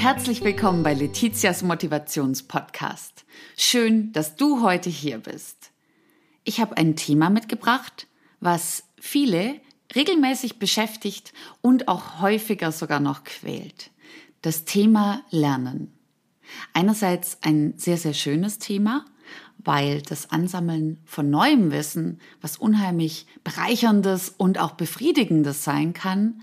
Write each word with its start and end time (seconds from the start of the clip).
herzlich 0.00 0.42
willkommen 0.42 0.82
bei 0.82 0.94
Letizias 0.94 1.62
Motivationspodcast. 1.62 3.26
Schön, 3.54 4.12
dass 4.12 4.34
du 4.34 4.62
heute 4.62 4.88
hier 4.88 5.18
bist. 5.18 5.72
Ich 6.42 6.58
habe 6.58 6.78
ein 6.78 6.96
Thema 6.96 7.28
mitgebracht, 7.28 8.06
was 8.40 8.84
viele 8.98 9.60
regelmäßig 9.94 10.58
beschäftigt 10.58 11.34
und 11.60 11.86
auch 11.88 12.22
häufiger 12.22 12.72
sogar 12.72 12.98
noch 12.98 13.24
quält. 13.24 13.90
Das 14.40 14.64
Thema 14.64 15.20
Lernen. 15.28 15.92
Einerseits 16.72 17.36
ein 17.42 17.74
sehr, 17.76 17.98
sehr 17.98 18.14
schönes 18.14 18.58
Thema, 18.58 19.04
weil 19.58 20.00
das 20.00 20.30
Ansammeln 20.30 20.98
von 21.04 21.28
neuem 21.28 21.72
Wissen 21.72 22.20
was 22.40 22.56
unheimlich 22.56 23.26
bereicherndes 23.44 24.30
und 24.30 24.58
auch 24.60 24.72
befriedigendes 24.72 25.62
sein 25.62 25.92
kann. 25.92 26.40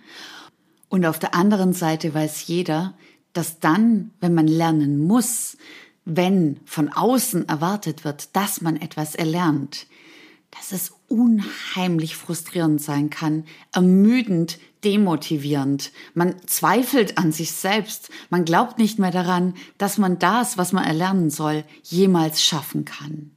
Und 0.90 1.08
auf 1.08 1.18
der 1.18 1.34
anderen 1.34 1.74
Seite 1.74 2.14
weiß 2.14 2.46
jeder, 2.46 2.94
dass 3.38 3.60
dann, 3.60 4.12
wenn 4.20 4.34
man 4.34 4.48
lernen 4.48 4.98
muss, 4.98 5.58
wenn 6.06 6.60
von 6.66 6.90
außen 6.90 7.48
erwartet 7.48 8.04
wird, 8.04 8.36
dass 8.36 8.62
man 8.62 8.78
etwas 8.78 9.14
erlernt, 9.14 9.86
dass 10.52 10.72
es 10.72 10.94
unheimlich 11.08 12.16
frustrierend 12.16 12.82
sein 12.82 13.10
kann, 13.10 13.44
ermüdend, 13.74 14.58
demotivierend. 14.84 15.92
Man 16.14 16.36
zweifelt 16.48 17.18
an 17.18 17.32
sich 17.32 17.52
selbst. 17.52 18.10
Man 18.30 18.46
glaubt 18.46 18.80
nicht 18.80 18.98
mehr 18.98 19.12
daran, 19.12 19.54
dass 19.78 19.98
man 19.98 20.18
das, 20.18 20.58
was 20.58 20.72
man 20.72 20.86
erlernen 20.86 21.30
soll, 21.30 21.64
jemals 21.84 22.42
schaffen 22.42 22.86
kann. 22.86 23.32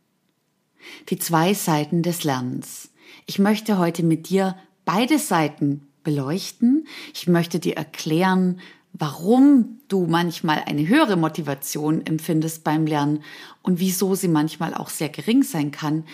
Die 1.11 1.19
zwei 1.19 1.53
Seiten 1.53 2.03
des 2.03 2.25
Lernens. 2.25 2.91
Ich 3.27 3.39
möchte 3.39 3.77
heute 3.79 4.03
mit 4.03 4.29
dir 4.31 4.57
beide 4.85 5.19
Seiten 5.19 5.89
beleuchten. 6.05 6.87
Ich 7.13 7.27
möchte 7.27 7.59
dir 7.59 7.77
erklären, 7.77 8.61
warum 8.93 9.79
du 9.89 10.07
manchmal 10.07 10.63
eine 10.67 10.87
höhere 10.87 11.17
Motivation 11.17 12.05
empfindest 12.07 12.65
beim 12.65 12.87
Lernen 12.87 13.23
und 13.63 13.81
wieso 13.81 14.15
sie 14.15 14.29
manchmal 14.29 14.75
auch 14.75 14.89
sehr 14.89 15.09
gering 15.09 15.43
sein 15.43 15.71
kann 15.71 16.05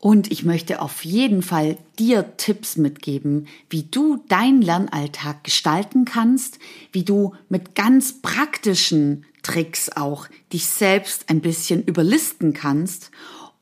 und 0.00 0.32
ich 0.32 0.44
möchte 0.44 0.80
auf 0.80 1.04
jeden 1.04 1.42
Fall 1.42 1.76
dir 1.98 2.36
Tipps 2.38 2.78
mitgeben, 2.78 3.46
wie 3.68 3.82
du 3.82 4.24
deinen 4.28 4.62
Lernalltag 4.62 5.44
gestalten 5.44 6.06
kannst, 6.06 6.58
wie 6.90 7.04
du 7.04 7.34
mit 7.50 7.74
ganz 7.74 8.22
praktischen 8.22 9.26
Tricks 9.42 9.90
auch 9.94 10.26
dich 10.54 10.66
selbst 10.66 11.28
ein 11.28 11.42
bisschen 11.42 11.84
überlisten 11.84 12.54
kannst 12.54 13.10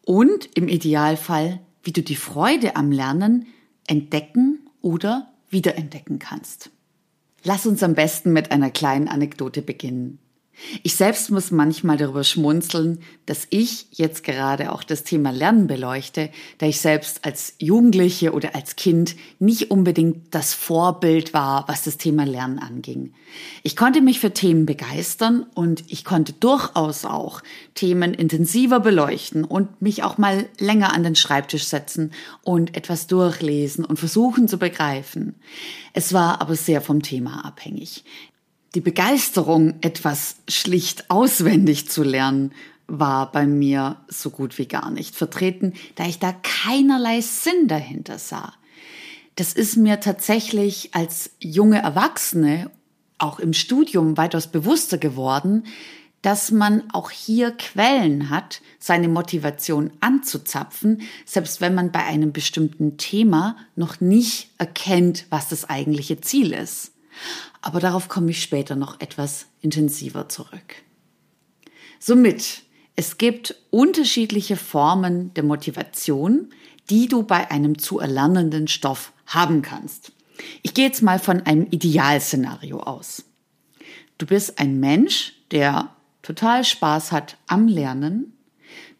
und 0.04 0.48
im 0.54 0.68
Idealfall, 0.68 1.60
wie 1.82 1.92
du 1.92 2.02
die 2.02 2.16
Freude 2.16 2.76
am 2.76 2.92
Lernen 2.92 3.46
entdecken 3.88 4.60
oder 4.80 5.32
wiederentdecken 5.50 6.20
kannst. 6.20 6.70
Lass 7.44 7.66
uns 7.66 7.82
am 7.82 7.94
besten 7.94 8.32
mit 8.32 8.50
einer 8.50 8.70
kleinen 8.70 9.08
Anekdote 9.08 9.62
beginnen. 9.62 10.18
Ich 10.82 10.96
selbst 10.96 11.30
muss 11.30 11.50
manchmal 11.50 11.96
darüber 11.96 12.24
schmunzeln, 12.24 13.00
dass 13.26 13.46
ich 13.50 13.86
jetzt 13.92 14.24
gerade 14.24 14.72
auch 14.72 14.82
das 14.82 15.04
Thema 15.04 15.30
Lernen 15.30 15.66
beleuchte, 15.66 16.30
da 16.58 16.66
ich 16.66 16.80
selbst 16.80 17.24
als 17.24 17.54
Jugendliche 17.58 18.32
oder 18.32 18.54
als 18.54 18.76
Kind 18.76 19.16
nicht 19.38 19.70
unbedingt 19.70 20.34
das 20.34 20.54
Vorbild 20.54 21.32
war, 21.32 21.66
was 21.68 21.84
das 21.84 21.96
Thema 21.96 22.24
Lernen 22.24 22.58
anging. 22.58 23.12
Ich 23.62 23.76
konnte 23.76 24.00
mich 24.00 24.20
für 24.20 24.32
Themen 24.32 24.66
begeistern 24.66 25.46
und 25.54 25.84
ich 25.88 26.04
konnte 26.04 26.32
durchaus 26.32 27.04
auch 27.04 27.42
Themen 27.74 28.14
intensiver 28.14 28.80
beleuchten 28.80 29.44
und 29.44 29.80
mich 29.80 30.02
auch 30.02 30.18
mal 30.18 30.46
länger 30.58 30.92
an 30.92 31.02
den 31.04 31.14
Schreibtisch 31.14 31.64
setzen 31.64 32.12
und 32.42 32.76
etwas 32.76 33.06
durchlesen 33.06 33.84
und 33.84 33.98
versuchen 33.98 34.48
zu 34.48 34.58
begreifen. 34.58 35.36
Es 35.92 36.12
war 36.12 36.40
aber 36.40 36.56
sehr 36.56 36.80
vom 36.80 37.02
Thema 37.02 37.44
abhängig. 37.44 38.04
Die 38.74 38.80
Begeisterung, 38.82 39.76
etwas 39.80 40.36
schlicht 40.46 41.10
auswendig 41.10 41.88
zu 41.88 42.02
lernen, 42.02 42.52
war 42.86 43.32
bei 43.32 43.46
mir 43.46 43.96
so 44.08 44.30
gut 44.30 44.58
wie 44.58 44.66
gar 44.66 44.90
nicht 44.90 45.14
vertreten, 45.14 45.72
da 45.94 46.04
ich 46.04 46.18
da 46.18 46.32
keinerlei 46.32 47.20
Sinn 47.22 47.66
dahinter 47.66 48.18
sah. 48.18 48.52
Das 49.36 49.54
ist 49.54 49.76
mir 49.76 50.00
tatsächlich 50.00 50.94
als 50.94 51.30
junge 51.40 51.80
Erwachsene 51.80 52.70
auch 53.16 53.38
im 53.38 53.52
Studium 53.52 54.16
weitaus 54.16 54.48
bewusster 54.48 54.98
geworden, 54.98 55.64
dass 56.20 56.50
man 56.50 56.90
auch 56.92 57.10
hier 57.10 57.52
Quellen 57.52 58.28
hat, 58.28 58.60
seine 58.78 59.08
Motivation 59.08 59.92
anzuzapfen, 60.00 61.02
selbst 61.24 61.60
wenn 61.60 61.74
man 61.74 61.90
bei 61.90 62.04
einem 62.04 62.32
bestimmten 62.32 62.98
Thema 62.98 63.56
noch 63.76 64.00
nicht 64.00 64.50
erkennt, 64.58 65.26
was 65.30 65.48
das 65.48 65.68
eigentliche 65.70 66.20
Ziel 66.20 66.52
ist 66.52 66.92
aber 67.60 67.80
darauf 67.80 68.08
komme 68.08 68.30
ich 68.30 68.42
später 68.42 68.76
noch 68.76 69.00
etwas 69.00 69.46
intensiver 69.60 70.28
zurück. 70.28 70.76
Somit, 71.98 72.62
es 72.96 73.18
gibt 73.18 73.56
unterschiedliche 73.70 74.56
Formen 74.56 75.32
der 75.34 75.44
Motivation, 75.44 76.50
die 76.90 77.08
du 77.08 77.22
bei 77.22 77.50
einem 77.50 77.78
zu 77.78 77.98
erlernenden 77.98 78.68
Stoff 78.68 79.12
haben 79.26 79.62
kannst. 79.62 80.12
Ich 80.62 80.74
gehe 80.74 80.86
jetzt 80.86 81.02
mal 81.02 81.18
von 81.18 81.42
einem 81.42 81.66
Idealszenario 81.70 82.80
aus. 82.80 83.24
Du 84.18 84.26
bist 84.26 84.58
ein 84.58 84.80
Mensch, 84.80 85.34
der 85.50 85.90
total 86.22 86.64
Spaß 86.64 87.12
hat 87.12 87.36
am 87.46 87.68
Lernen. 87.68 88.32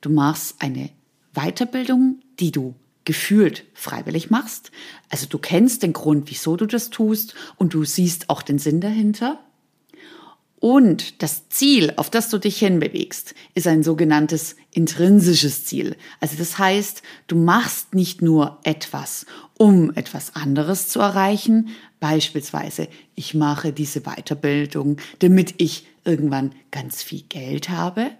Du 0.00 0.10
machst 0.10 0.56
eine 0.60 0.90
Weiterbildung, 1.34 2.20
die 2.38 2.52
du 2.52 2.74
gefühlt 3.08 3.64
freiwillig 3.72 4.28
machst. 4.28 4.70
Also 5.08 5.26
du 5.26 5.38
kennst 5.38 5.82
den 5.82 5.94
Grund, 5.94 6.30
wieso 6.30 6.56
du 6.56 6.66
das 6.66 6.90
tust 6.90 7.34
und 7.56 7.72
du 7.72 7.86
siehst 7.86 8.28
auch 8.28 8.42
den 8.42 8.58
Sinn 8.58 8.82
dahinter. 8.82 9.40
Und 10.60 11.22
das 11.22 11.48
Ziel, 11.48 11.94
auf 11.96 12.10
das 12.10 12.28
du 12.28 12.36
dich 12.36 12.58
hinbewegst, 12.58 13.34
ist 13.54 13.66
ein 13.66 13.82
sogenanntes 13.82 14.56
intrinsisches 14.72 15.64
Ziel. 15.64 15.96
Also 16.20 16.36
das 16.36 16.58
heißt, 16.58 17.00
du 17.28 17.36
machst 17.36 17.94
nicht 17.94 18.20
nur 18.20 18.58
etwas, 18.62 19.24
um 19.56 19.90
etwas 19.94 20.36
anderes 20.36 20.88
zu 20.88 21.00
erreichen. 21.00 21.70
Beispielsweise, 22.00 22.88
ich 23.14 23.32
mache 23.32 23.72
diese 23.72 24.02
Weiterbildung, 24.02 24.98
damit 25.20 25.54
ich 25.56 25.86
irgendwann 26.04 26.52
ganz 26.70 27.02
viel 27.02 27.22
Geld 27.22 27.70
habe, 27.70 28.10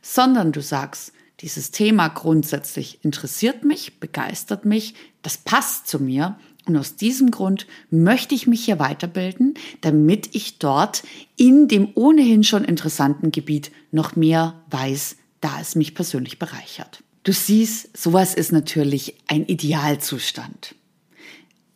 sondern 0.00 0.52
du 0.52 0.62
sagst, 0.62 1.12
dieses 1.40 1.70
Thema 1.70 2.08
grundsätzlich 2.08 3.04
interessiert 3.04 3.64
mich, 3.64 4.00
begeistert 4.00 4.64
mich, 4.64 4.94
das 5.22 5.36
passt 5.36 5.86
zu 5.86 6.00
mir 6.00 6.38
und 6.66 6.76
aus 6.76 6.96
diesem 6.96 7.30
Grund 7.30 7.66
möchte 7.90 8.34
ich 8.34 8.46
mich 8.46 8.64
hier 8.64 8.78
weiterbilden, 8.78 9.54
damit 9.80 10.34
ich 10.34 10.58
dort 10.58 11.02
in 11.36 11.68
dem 11.68 11.90
ohnehin 11.94 12.44
schon 12.44 12.64
interessanten 12.64 13.30
Gebiet 13.30 13.70
noch 13.90 14.16
mehr 14.16 14.60
weiß, 14.70 15.16
da 15.40 15.60
es 15.60 15.76
mich 15.76 15.94
persönlich 15.94 16.38
bereichert. 16.38 17.02
Du 17.22 17.32
siehst, 17.32 17.96
sowas 17.96 18.34
ist 18.34 18.52
natürlich 18.52 19.14
ein 19.28 19.46
Idealzustand. 19.46 20.74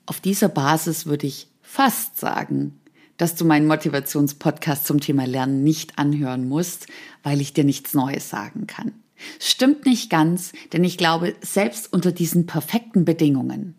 Auf 0.07 0.21
dieser 0.21 0.49
Basis 0.49 1.07
würde 1.07 1.27
ich 1.27 1.47
fast 1.63 2.19
sagen, 2.19 2.81
dass 3.17 3.35
du 3.35 3.45
meinen 3.45 3.67
Motivationspodcast 3.67 4.87
zum 4.87 5.01
Thema 5.01 5.27
Lernen 5.27 5.63
nicht 5.63 5.99
anhören 5.99 6.49
musst, 6.49 6.87
weil 7.23 7.41
ich 7.41 7.53
dir 7.53 7.65
nichts 7.65 7.95
Neues 7.95 8.29
sagen 8.29 8.67
kann. 8.67 8.93
Stimmt 9.39 9.87
nicht 9.87 10.11
ganz, 10.11 10.53
denn 10.73 10.85
ich 10.85 10.99
glaube, 10.99 11.35
selbst 11.41 11.93
unter 11.93 12.13
diesen 12.13 12.47
perfekten 12.47 13.05
Bedingungen 13.05 13.77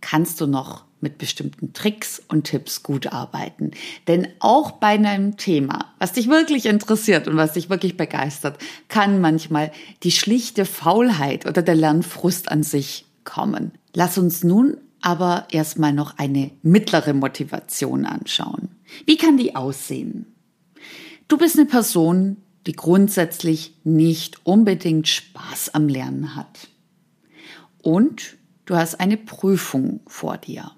kannst 0.00 0.40
du 0.40 0.46
noch 0.46 0.84
mit 1.00 1.18
bestimmten 1.18 1.72
Tricks 1.72 2.22
und 2.28 2.44
Tipps 2.44 2.82
gut 2.82 3.06
arbeiten. 3.06 3.70
Denn 4.06 4.28
auch 4.38 4.72
bei 4.72 4.88
einem 4.88 5.36
Thema, 5.36 5.94
was 5.98 6.12
dich 6.12 6.28
wirklich 6.28 6.66
interessiert 6.66 7.26
und 7.26 7.36
was 7.36 7.54
dich 7.54 7.70
wirklich 7.70 7.96
begeistert, 7.96 8.58
kann 8.88 9.20
manchmal 9.20 9.72
die 10.02 10.10
schlichte 10.10 10.64
Faulheit 10.64 11.46
oder 11.46 11.62
der 11.62 11.74
Lernfrust 11.74 12.50
an 12.50 12.62
sich 12.62 13.06
kommen. 13.24 13.72
Lass 13.94 14.18
uns 14.18 14.44
nun 14.44 14.76
aber 15.00 15.46
erstmal 15.50 15.92
noch 15.94 16.18
eine 16.18 16.50
mittlere 16.62 17.14
Motivation 17.14 18.04
anschauen. 18.04 18.68
Wie 19.06 19.16
kann 19.16 19.38
die 19.38 19.56
aussehen? 19.56 20.26
Du 21.28 21.38
bist 21.38 21.56
eine 21.56 21.66
Person, 21.66 22.38
die 22.66 22.72
grundsätzlich 22.72 23.74
nicht 23.84 24.44
unbedingt 24.44 25.08
Spaß 25.08 25.74
am 25.74 25.88
Lernen 25.88 26.36
hat. 26.36 26.68
Und 27.82 28.36
du 28.66 28.76
hast 28.76 29.00
eine 29.00 29.16
Prüfung 29.16 30.00
vor 30.06 30.36
dir. 30.36 30.72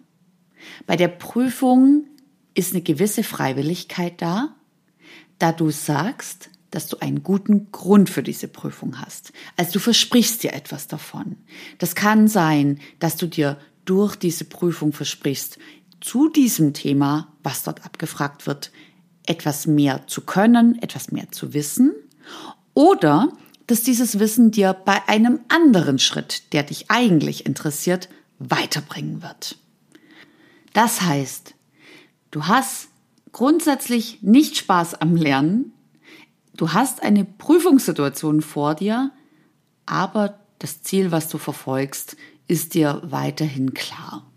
Bei 0.86 0.96
der 0.96 1.08
Prüfung 1.08 2.06
ist 2.54 2.72
eine 2.72 2.82
gewisse 2.82 3.24
Freiwilligkeit 3.24 4.20
da, 4.22 4.54
da 5.38 5.52
du 5.52 5.70
sagst, 5.70 6.50
dass 6.70 6.88
du 6.88 6.98
einen 6.98 7.22
guten 7.22 7.70
Grund 7.70 8.08
für 8.08 8.22
diese 8.22 8.48
Prüfung 8.48 9.00
hast. 9.00 9.32
Also 9.56 9.72
du 9.74 9.78
versprichst 9.78 10.42
dir 10.42 10.52
etwas 10.52 10.86
davon. 10.86 11.36
Das 11.78 11.94
kann 11.94 12.28
sein, 12.28 12.80
dass 12.98 13.16
du 13.16 13.26
dir 13.26 13.58
durch 13.84 14.16
diese 14.16 14.44
Prüfung 14.44 14.92
versprichst, 14.92 15.58
zu 16.00 16.28
diesem 16.28 16.72
Thema, 16.72 17.32
was 17.42 17.62
dort 17.62 17.84
abgefragt 17.84 18.46
wird, 18.46 18.72
etwas 19.26 19.66
mehr 19.66 20.06
zu 20.06 20.22
können, 20.22 20.80
etwas 20.82 21.12
mehr 21.12 21.30
zu 21.30 21.54
wissen 21.54 21.92
oder 22.74 23.32
dass 23.66 23.82
dieses 23.82 24.18
Wissen 24.18 24.50
dir 24.50 24.72
bei 24.72 25.08
einem 25.08 25.40
anderen 25.48 25.98
Schritt, 25.98 26.52
der 26.52 26.62
dich 26.64 26.90
eigentlich 26.90 27.46
interessiert, 27.46 28.08
weiterbringen 28.38 29.22
wird. 29.22 29.56
Das 30.72 31.02
heißt, 31.02 31.54
du 32.30 32.46
hast 32.46 32.88
grundsätzlich 33.30 34.22
nicht 34.22 34.56
Spaß 34.56 35.00
am 35.00 35.16
Lernen. 35.16 35.72
Du 36.56 36.72
hast 36.72 37.02
eine 37.02 37.24
Prüfungssituation 37.24 38.42
vor 38.42 38.74
dir, 38.74 39.10
aber 39.86 40.38
das 40.58 40.82
Ziel, 40.82 41.10
was 41.10 41.28
du 41.28 41.38
verfolgst, 41.38 42.16
ist 42.46 42.74
dir 42.74 43.00
weiterhin 43.04 43.74
klar. 43.74 44.30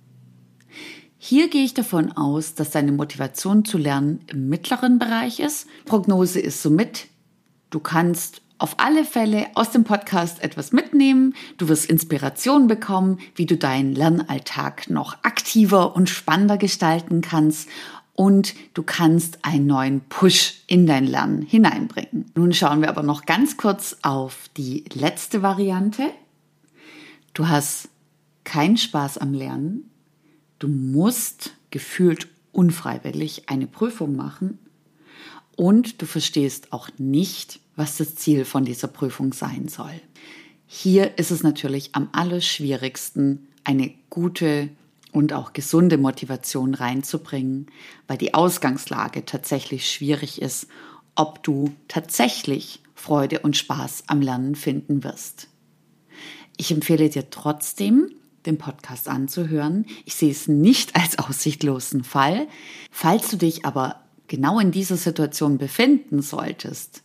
Hier 1.28 1.50
gehe 1.50 1.66
ich 1.66 1.74
davon 1.74 2.12
aus, 2.12 2.54
dass 2.54 2.70
deine 2.70 2.92
Motivation 2.92 3.66
zu 3.66 3.80
lernen 3.80 4.20
im 4.28 4.48
mittleren 4.48 5.00
Bereich 5.00 5.40
ist. 5.40 5.66
Prognose 5.86 6.40
ist 6.40 6.62
somit, 6.62 7.08
du 7.72 7.80
kannst 7.80 8.44
auf 8.60 8.76
alle 8.78 9.04
Fälle 9.04 9.48
aus 9.56 9.72
dem 9.72 9.86
Podcast 9.86 10.44
etwas 10.44 10.72
mitnehmen. 10.72 11.34
Du 11.58 11.68
wirst 11.68 11.90
Inspiration 11.90 12.68
bekommen, 12.68 13.18
wie 13.34 13.48
du 13.48 13.58
deinen 13.58 13.96
Lernalltag 13.96 14.88
noch 14.92 15.18
aktiver 15.24 15.96
und 15.96 16.12
spannender 16.12 16.60
gestalten 16.60 17.22
kannst 17.22 17.70
und 18.14 18.54
du 18.76 18.84
kannst 18.84 19.40
einen 19.42 19.66
neuen 19.66 20.02
Push 20.02 20.62
in 20.68 20.86
dein 20.86 21.08
Lernen 21.08 21.42
hineinbringen. 21.42 22.30
Nun 22.36 22.54
schauen 22.54 22.82
wir 22.82 22.90
aber 22.90 23.02
noch 23.02 23.26
ganz 23.26 23.58
kurz 23.58 23.98
auf 24.04 24.48
die 24.58 24.86
letzte 24.94 25.42
Variante. 25.42 26.04
Du 27.34 27.48
hast 27.48 27.90
keinen 28.44 28.78
Spaß 28.78 29.18
am 29.18 29.34
Lernen. 29.34 29.90
Du 30.60 30.68
musst 30.68 31.54
gefühlt 31.70 32.28
unfreiwillig 32.52 33.50
eine 33.50 33.68
Prüfung 33.68 34.16
machen 34.16 34.60
und 35.56 36.02
du 36.02 36.06
verstehst 36.06 36.72
auch 36.72 36.90
nicht, 36.98 37.60
was 37.76 37.98
das 37.98 38.16
Ziel 38.16 38.46
von 38.46 38.66
dieser 38.66 38.88
Prüfung 38.88 39.34
sein 39.34 39.68
soll. 39.68 40.02
Hier 40.68 41.18
ist 41.18 41.32
es 41.32 41.44
natürlich 41.44 41.90
am 41.94 42.10
allerschwierigsten, 42.12 43.48
eine 43.64 43.94
gute 44.10 44.70
und 45.12 45.34
auch 45.34 45.54
gesunde 45.54 45.98
Motivation 45.98 46.74
reinzubringen, 46.74 47.68
weil 48.08 48.18
die 48.18 48.34
Ausgangslage 48.34 49.26
tatsächlich 49.26 49.90
schwierig 49.90 50.42
ist, 50.42 50.68
ob 51.16 51.44
du 51.44 51.74
tatsächlich 51.88 52.82
Freude 52.96 53.40
und 53.40 53.56
Spaß 53.56 54.06
am 54.08 54.22
Lernen 54.22 54.56
finden 54.56 55.04
wirst. 55.04 55.48
Ich 56.58 56.72
empfehle 56.72 57.10
dir 57.10 57.30
trotzdem, 57.30 58.12
den 58.46 58.58
Podcast 58.58 59.08
anzuhören. 59.08 59.86
Ich 60.06 60.16
sehe 60.16 60.32
es 60.32 60.48
nicht 60.48 60.96
als 60.96 61.20
aussichtlosen 61.20 62.04
Fall. 62.04 62.48
Falls 62.92 63.30
du 63.30 63.38
dich 63.38 63.66
aber 63.66 64.02
genau 64.28 64.60
in 64.60 64.72
dieser 64.72 64.98
Situation 64.98 65.58
befinden 65.58 66.22
solltest, 66.22 67.04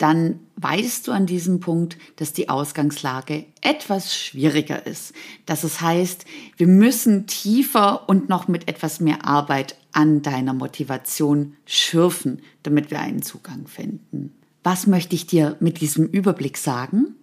dann 0.00 0.40
weißt 0.56 1.06
du 1.06 1.12
an 1.12 1.26
diesem 1.26 1.60
Punkt, 1.60 1.98
dass 2.16 2.32
die 2.32 2.48
Ausgangslage 2.48 3.44
etwas 3.60 4.16
schwieriger 4.16 4.86
ist. 4.86 5.12
Dass 5.44 5.62
es 5.62 5.82
heißt, 5.82 6.24
wir 6.56 6.66
müssen 6.68 7.26
tiefer 7.26 8.08
und 8.08 8.30
noch 8.30 8.48
mit 8.48 8.66
etwas 8.66 9.00
mehr 9.00 9.26
Arbeit 9.26 9.76
an 9.92 10.22
deiner 10.22 10.54
Motivation 10.54 11.54
schürfen, 11.66 12.40
damit 12.62 12.90
wir 12.90 13.00
einen 13.00 13.20
Zugang 13.20 13.66
finden. 13.66 14.32
Was 14.62 14.86
möchte 14.86 15.14
ich 15.14 15.26
dir 15.26 15.56
mit 15.60 15.82
diesem 15.82 16.06
Überblick 16.06 16.56
sagen? 16.56 17.16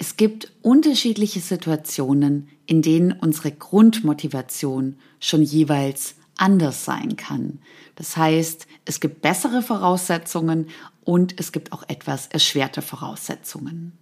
Es 0.00 0.16
gibt 0.16 0.50
unterschiedliche 0.62 1.40
Situationen, 1.40 2.48
in 2.64 2.80
denen 2.80 3.12
unsere 3.12 3.52
Grundmotivation 3.52 4.96
schon 5.18 5.42
jeweils 5.42 6.14
anders 6.38 6.86
sein 6.86 7.16
kann. 7.16 7.58
Das 7.96 8.16
heißt, 8.16 8.66
es 8.86 9.00
gibt 9.00 9.20
bessere 9.20 9.60
Voraussetzungen 9.60 10.70
und 11.04 11.38
es 11.38 11.52
gibt 11.52 11.72
auch 11.72 11.82
etwas 11.86 12.28
erschwerte 12.28 12.80
Voraussetzungen. 12.80 13.92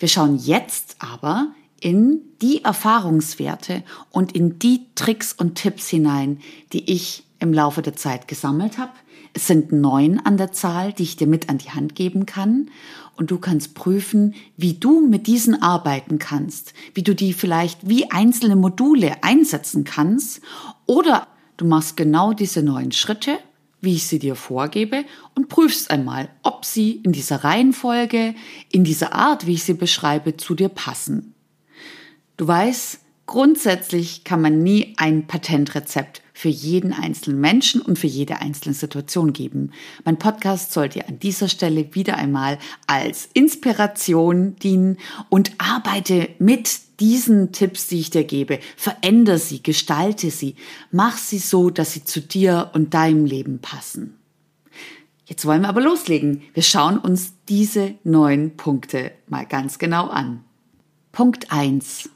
Wir 0.00 0.08
schauen 0.08 0.36
jetzt 0.36 0.96
aber 0.98 1.52
in 1.80 2.22
die 2.42 2.64
Erfahrungswerte 2.64 3.84
und 4.10 4.32
in 4.32 4.58
die 4.58 4.86
Tricks 4.96 5.32
und 5.32 5.54
Tipps 5.54 5.88
hinein, 5.88 6.40
die 6.72 6.90
ich 6.90 7.22
im 7.40 7.52
Laufe 7.52 7.82
der 7.82 7.96
Zeit 7.96 8.28
gesammelt 8.28 8.78
habe. 8.78 8.92
Es 9.32 9.46
sind 9.46 9.72
neun 9.72 10.18
an 10.18 10.36
der 10.36 10.52
Zahl, 10.52 10.92
die 10.92 11.04
ich 11.04 11.16
dir 11.16 11.26
mit 11.26 11.48
an 11.48 11.58
die 11.58 11.70
Hand 11.70 11.94
geben 11.94 12.26
kann. 12.26 12.70
Und 13.16 13.30
du 13.30 13.38
kannst 13.38 13.74
prüfen, 13.74 14.34
wie 14.56 14.74
du 14.74 15.06
mit 15.06 15.26
diesen 15.26 15.60
arbeiten 15.60 16.18
kannst, 16.18 16.72
wie 16.94 17.02
du 17.02 17.14
die 17.14 17.32
vielleicht 17.32 17.88
wie 17.88 18.10
einzelne 18.10 18.56
Module 18.56 19.22
einsetzen 19.22 19.84
kannst 19.84 20.40
oder 20.86 21.26
Du 21.60 21.66
machst 21.66 21.98
genau 21.98 22.32
diese 22.32 22.62
neuen 22.62 22.90
Schritte, 22.90 23.38
wie 23.82 23.96
ich 23.96 24.06
sie 24.06 24.18
dir 24.18 24.34
vorgebe, 24.34 25.04
und 25.34 25.50
prüfst 25.50 25.90
einmal, 25.90 26.30
ob 26.42 26.64
sie 26.64 26.92
in 26.92 27.12
dieser 27.12 27.44
Reihenfolge, 27.44 28.34
in 28.72 28.82
dieser 28.82 29.12
Art, 29.12 29.46
wie 29.46 29.52
ich 29.52 29.64
sie 29.64 29.74
beschreibe, 29.74 30.38
zu 30.38 30.54
dir 30.54 30.70
passen. 30.70 31.34
Du 32.38 32.48
weißt, 32.48 33.00
grundsätzlich 33.26 34.24
kann 34.24 34.40
man 34.40 34.62
nie 34.62 34.94
ein 34.96 35.26
Patentrezept 35.26 36.22
für 36.40 36.48
jeden 36.48 36.94
einzelnen 36.94 37.38
Menschen 37.38 37.82
und 37.82 37.98
für 37.98 38.06
jede 38.06 38.38
einzelne 38.38 38.74
Situation 38.74 39.34
geben. 39.34 39.72
Mein 40.06 40.18
Podcast 40.18 40.72
soll 40.72 40.88
dir 40.88 41.06
an 41.06 41.18
dieser 41.18 41.48
Stelle 41.48 41.94
wieder 41.94 42.16
einmal 42.16 42.58
als 42.86 43.28
Inspiration 43.34 44.56
dienen 44.56 44.96
und 45.28 45.52
arbeite 45.58 46.30
mit 46.38 46.80
diesen 46.98 47.52
Tipps, 47.52 47.88
die 47.88 48.00
ich 48.00 48.08
dir 48.08 48.24
gebe, 48.24 48.58
veränder 48.74 49.38
sie, 49.38 49.62
gestalte 49.62 50.30
sie, 50.30 50.56
mach 50.90 51.18
sie 51.18 51.36
so, 51.36 51.68
dass 51.68 51.92
sie 51.92 52.04
zu 52.04 52.22
dir 52.22 52.70
und 52.72 52.94
deinem 52.94 53.26
Leben 53.26 53.58
passen. 53.58 54.14
Jetzt 55.26 55.44
wollen 55.44 55.60
wir 55.60 55.68
aber 55.68 55.82
loslegen. 55.82 56.40
Wir 56.54 56.62
schauen 56.62 56.96
uns 56.96 57.34
diese 57.50 57.96
neun 58.02 58.56
Punkte 58.56 59.12
mal 59.28 59.44
ganz 59.44 59.78
genau 59.78 60.08
an. 60.08 60.42
Punkt 61.12 61.52
eins: 61.52 62.08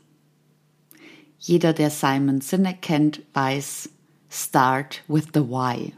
Jeder, 1.38 1.75
der 1.75 1.91
Simon 1.91 2.41
Sinek 2.41 2.81
kennt, 2.81 3.20
weiß, 3.35 3.91
start 4.34 5.02
with 5.08 5.28
the 5.34 5.40
why. 5.40 5.92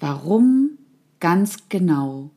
Warum 0.00 0.78
ganz 1.20 1.68
genau 1.68 2.30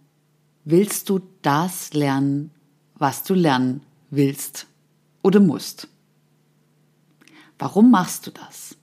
willst 0.66 1.10
du 1.10 1.22
das 1.42 1.94
lernen, 1.94 2.52
was 2.96 3.24
du 3.24 3.34
lernen 3.34 3.82
willst? 4.10 4.68
oder 5.22 5.40
musst. 5.40 5.88
Warum 7.60 7.92
machst 7.92 8.28
du 8.28 8.32
das? 8.32 8.76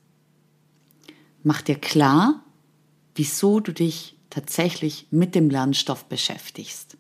Mach 1.43 1.63
dir 1.63 1.77
klar, 1.77 2.43
wieso 3.15 3.61
du 3.61 3.73
dich 3.73 4.17
tatsächlich 4.31 5.07
mit 5.11 5.35
dem 5.35 5.51
Lernstoff 5.51 6.05
beschäftigst. 6.05 6.97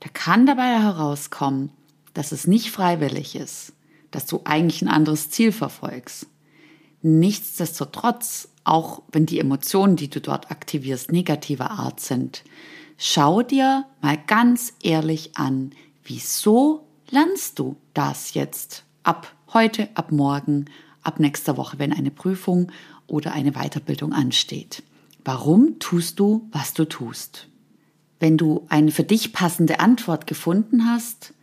Da 0.00 0.08
kann 0.08 0.46
dabei 0.46 0.80
herauskommen, 0.80 1.70
dass 2.14 2.32
es 2.32 2.46
nicht 2.46 2.70
freiwillig 2.70 3.34
ist, 3.34 3.72
dass 4.10 4.26
du 4.26 4.42
eigentlich 4.44 4.82
ein 4.82 4.88
anderes 4.88 5.30
Ziel 5.30 5.52
verfolgst. 5.52 6.26
Nichtsdestotrotz, 7.02 8.48
auch 8.64 9.02
wenn 9.10 9.26
die 9.26 9.40
Emotionen, 9.40 9.96
die 9.96 10.08
du 10.08 10.20
dort 10.20 10.50
aktivierst, 10.50 11.10
negativer 11.12 11.72
Art 11.72 12.00
sind, 12.00 12.44
schau 12.96 13.42
dir 13.42 13.84
mal 14.00 14.16
ganz 14.26 14.72
ehrlich 14.82 15.36
an, 15.36 15.72
wieso 16.04 16.86
lernst 17.10 17.58
du 17.58 17.76
das 17.92 18.34
jetzt 18.34 18.84
ab 19.02 19.34
heute, 19.52 19.88
ab 19.94 20.12
morgen, 20.12 20.66
ab 21.02 21.18
nächster 21.18 21.56
Woche, 21.56 21.78
wenn 21.78 21.92
eine 21.92 22.10
Prüfung 22.10 22.70
oder 23.06 23.32
eine 23.32 23.52
Weiterbildung 23.52 24.12
ansteht. 24.12 24.82
Warum 25.24 25.78
tust 25.78 26.18
du, 26.20 26.48
was 26.52 26.72
du 26.74 26.84
tust? 26.84 27.48
Wenn 28.20 28.38
du 28.38 28.64
eine 28.68 28.92
für 28.92 29.02
dich 29.02 29.32
passende 29.32 29.80
Antwort 29.80 30.26
gefunden 30.26 30.86
hast, 30.86 31.34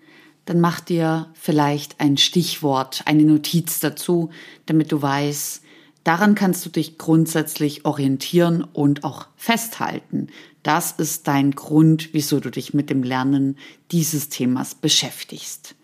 dann 0.50 0.62
mach 0.62 0.80
dir 0.80 1.28
vielleicht 1.36 2.00
ein 2.00 2.18
Stichwort, 2.18 3.04
eine 3.06 3.22
Notiz 3.22 3.80
dazu, 3.82 4.32
damit 4.66 4.92
du 4.92 5.00
weißt, 5.00 5.62
daran 6.04 6.34
kannst 6.34 6.66
du 6.66 6.72
dich 6.72 6.98
grundsätzlich 6.98 7.86
orientieren 7.86 8.64
und 8.64 9.04
auch 9.04 9.28
festhalten. 9.36 10.30
Das 10.64 10.94
ist 10.94 11.28
dein 11.28 11.52
Grund, 11.52 12.16
wieso 12.16 12.40
du 12.40 12.50
dich 12.50 12.74
mit 12.74 12.90
dem 12.90 13.04
Lernen 13.04 13.58
dieses 13.92 14.30
Themas 14.30 14.74
beschäftigst. 14.74 15.76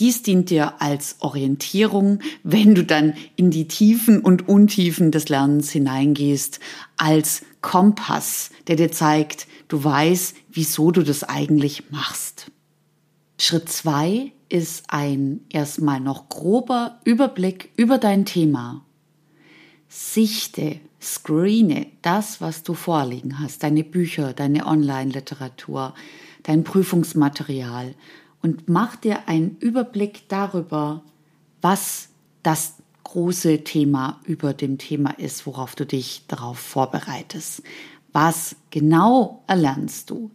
Dies 0.00 0.22
dient 0.22 0.50
dir 0.50 0.82
als 0.82 1.14
Orientierung, 1.20 2.18
wenn 2.42 2.74
du 2.74 2.82
dann 2.82 3.14
in 3.36 3.52
die 3.52 3.68
Tiefen 3.68 4.18
und 4.20 4.48
Untiefen 4.48 5.12
des 5.12 5.28
Lernens 5.28 5.70
hineingehst, 5.70 6.58
als 6.96 7.42
Kompass, 7.60 8.50
der 8.66 8.74
dir 8.74 8.90
zeigt, 8.90 9.46
du 9.68 9.84
weißt, 9.84 10.34
wieso 10.50 10.90
du 10.90 11.04
das 11.04 11.22
eigentlich 11.22 11.92
machst. 11.92 12.50
Schritt 13.40 13.68
zwei 13.68 14.32
ist 14.48 14.84
ein 14.88 15.40
erstmal 15.48 16.00
noch 16.00 16.28
grober 16.28 16.98
Überblick 17.04 17.70
über 17.76 17.98
dein 17.98 18.24
Thema. 18.24 18.84
Sichte, 19.88 20.80
screene 21.00 21.86
das, 22.02 22.40
was 22.40 22.64
du 22.64 22.74
vorliegen 22.74 23.38
hast, 23.38 23.62
deine 23.62 23.84
Bücher, 23.84 24.32
deine 24.32 24.66
Online-Literatur, 24.66 25.94
dein 26.42 26.64
Prüfungsmaterial 26.64 27.94
und 28.42 28.68
mach 28.68 28.96
dir 28.96 29.28
einen 29.28 29.56
Überblick 29.58 30.28
darüber, 30.28 31.02
was 31.62 32.08
das 32.42 32.74
große 33.04 33.64
Thema 33.64 34.20
über 34.24 34.52
dem 34.52 34.78
Thema 34.78 35.10
ist, 35.18 35.46
worauf 35.46 35.76
du 35.76 35.86
dich 35.86 36.24
darauf 36.26 36.58
vorbereitest. 36.58 37.62
Was 38.12 38.56
genau 38.70 39.44
erlernst 39.46 40.10
du? 40.10 40.30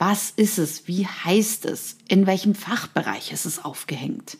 Was 0.00 0.30
ist 0.30 0.56
es? 0.58 0.88
Wie 0.88 1.06
heißt 1.06 1.66
es? 1.66 1.98
In 2.08 2.26
welchem 2.26 2.54
Fachbereich 2.54 3.32
ist 3.32 3.44
es 3.44 3.62
aufgehängt? 3.62 4.38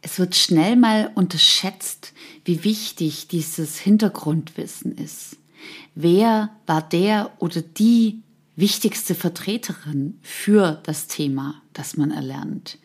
Es 0.00 0.20
wird 0.20 0.36
schnell 0.36 0.76
mal 0.76 1.10
unterschätzt, 1.16 2.12
wie 2.44 2.62
wichtig 2.62 3.26
dieses 3.26 3.80
Hintergrundwissen 3.80 4.96
ist. 4.96 5.38
Wer 5.96 6.50
war 6.66 6.88
der 6.88 7.32
oder 7.40 7.62
die 7.62 8.22
wichtigste 8.54 9.16
Vertreterin 9.16 10.20
für 10.22 10.80
das 10.84 11.08
Thema, 11.08 11.60
das 11.72 11.96
man 11.96 12.12
erlernt? 12.12 12.78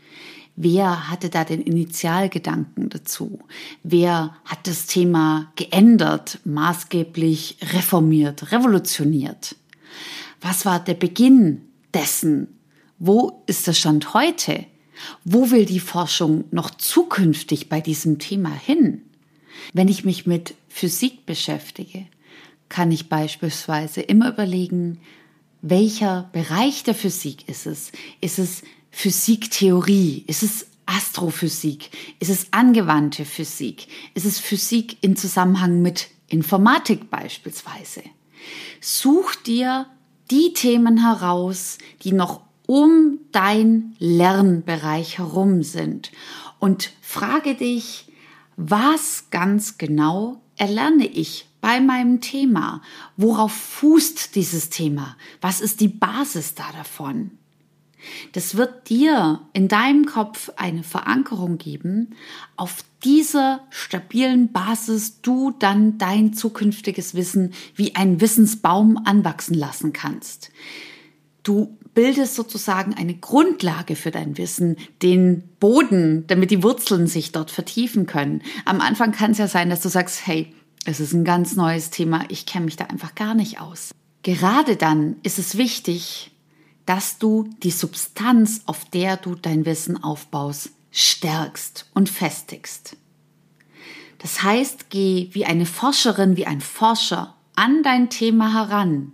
Wer 0.56 1.08
hatte 1.08 1.30
da 1.30 1.44
den 1.44 1.62
Initialgedanken 1.62 2.90
dazu? 2.90 3.38
Wer 3.84 4.36
hat 4.46 4.66
das 4.66 4.88
Thema 4.88 5.52
geändert, 5.56 6.40
maßgeblich 6.46 7.58
reformiert, 7.74 8.52
revolutioniert? 8.52 9.56
Was 10.42 10.66
war 10.66 10.84
der 10.84 10.96
Beginn 10.96 11.68
dessen? 11.94 12.60
Wo 13.00 13.44
ist 13.48 13.68
der 13.68 13.74
Stand 13.74 14.14
heute? 14.14 14.66
Wo 15.24 15.52
will 15.52 15.66
die 15.66 15.80
Forschung 15.80 16.46
noch 16.52 16.70
zukünftig 16.72 17.70
bei 17.70 17.82
diesem 17.82 18.20
Thema 18.20 18.54
hin? 18.54 19.02
Wenn 19.74 19.88
ich 19.88 20.06
mich 20.06 20.26
mit 20.26 20.56
Physik 20.70 21.26
beschäftige, 21.26 22.06
kann 22.70 22.92
ich 22.92 23.10
beispielsweise 23.10 24.02
immer 24.02 24.30
überlegen, 24.30 25.00
welcher 25.62 26.30
Bereich 26.32 26.84
der 26.84 26.96
Physik 26.96 27.48
ist 27.48 27.66
es? 27.66 27.92
Ist 28.22 28.40
es 28.40 28.64
Physiktheorie? 28.92 30.24
Ist 30.28 30.44
es 30.44 30.68
Astrophysik? 30.86 31.92
Ist 32.20 32.30
es 32.30 32.48
angewandte 32.52 33.26
Physik? 33.26 33.88
Ist 34.14 34.26
es 34.26 34.40
Physik 34.40 34.98
in 35.02 35.16
Zusammenhang 35.16 35.82
mit 35.82 36.08
Informatik 36.28 37.10
beispielsweise? 37.10 38.02
Such 38.80 39.36
dir 39.46 39.86
die 40.32 40.54
Themen 40.54 40.98
heraus, 40.98 41.78
die 42.04 42.14
noch 42.14 42.42
um 42.66 43.20
dein 43.32 43.96
Lernbereich 44.00 45.18
herum 45.18 45.62
sind 45.62 46.12
und 46.60 46.92
frage 47.02 47.56
dich, 47.56 48.08
was 48.56 49.26
ganz 49.30 49.78
genau 49.78 50.42
erlerne 50.56 51.06
ich 51.06 51.48
bei 51.60 51.82
meinem 51.82 52.22
Thema? 52.22 52.82
Worauf 53.18 53.52
fußt 53.52 54.36
dieses 54.36 54.70
Thema? 54.70 55.18
Was 55.42 55.60
ist 55.60 55.82
die 55.82 55.90
Basis 55.90 56.56
da 56.56 56.72
davon? 56.78 57.32
Das 58.32 58.56
wird 58.56 58.90
dir 58.90 59.42
in 59.54 59.68
deinem 59.68 60.06
Kopf 60.06 60.52
eine 60.56 60.84
Verankerung 60.84 61.58
geben, 61.58 62.16
auf 62.56 62.84
dieser 63.04 63.62
stabilen 63.70 64.52
Basis 64.52 65.22
du 65.22 65.52
dann 65.52 65.98
dein 65.98 66.34
zukünftiges 66.34 67.16
Wissen 67.16 67.54
wie 67.76 67.96
ein 67.96 68.22
Wissensbaum 68.22 68.98
anwachsen 69.06 69.56
lassen 69.56 69.94
kannst. 69.94 70.52
Du 71.44 71.78
bildest 71.94 72.36
sozusagen 72.36 72.94
eine 72.94 73.16
Grundlage 73.16 73.96
für 73.96 74.12
dein 74.12 74.38
Wissen, 74.38 74.78
den 75.02 75.44
Boden, 75.60 76.26
damit 76.28 76.52
die 76.52 76.64
Wurzeln 76.64 77.08
sich 77.08 77.32
dort 77.32 77.52
vertiefen 77.52 78.06
können. 78.06 78.42
Am 78.66 78.80
Anfang 78.82 79.12
kann 79.12 79.32
es 79.32 79.40
ja 79.40 79.48
sein, 79.48 79.70
dass 79.70 79.82
du 79.82 79.90
sagst, 79.90 80.26
hey, 80.26 80.54
es 80.86 81.00
ist 81.00 81.14
ein 81.14 81.26
ganz 81.26 81.56
neues 81.56 81.90
Thema, 81.90 82.26
ich 82.30 82.46
kenne 82.46 82.66
mich 82.66 82.76
da 82.76 82.86
einfach 82.86 83.16
gar 83.16 83.36
nicht 83.36 83.60
aus. 83.60 83.92
Gerade 84.24 84.76
dann 84.76 85.18
ist 85.24 85.40
es 85.40 85.58
wichtig, 85.58 86.31
dass 86.92 87.18
du 87.20 87.48
die 87.64 87.72
Substanz, 87.72 88.64
auf 88.66 88.84
der 88.84 89.16
du 89.16 89.36
dein 89.36 89.66
Wissen 89.66 90.04
aufbaust, 90.04 90.72
stärkst 90.92 91.90
und 91.94 92.10
festigst. 92.10 92.98
Das 94.18 94.44
heißt, 94.44 94.90
geh 94.90 95.30
wie 95.32 95.46
eine 95.46 95.66
Forscherin, 95.66 96.36
wie 96.36 96.48
ein 96.48 96.60
Forscher 96.60 97.34
an 97.56 97.82
dein 97.82 98.10
Thema 98.10 98.54
heran. 98.54 99.14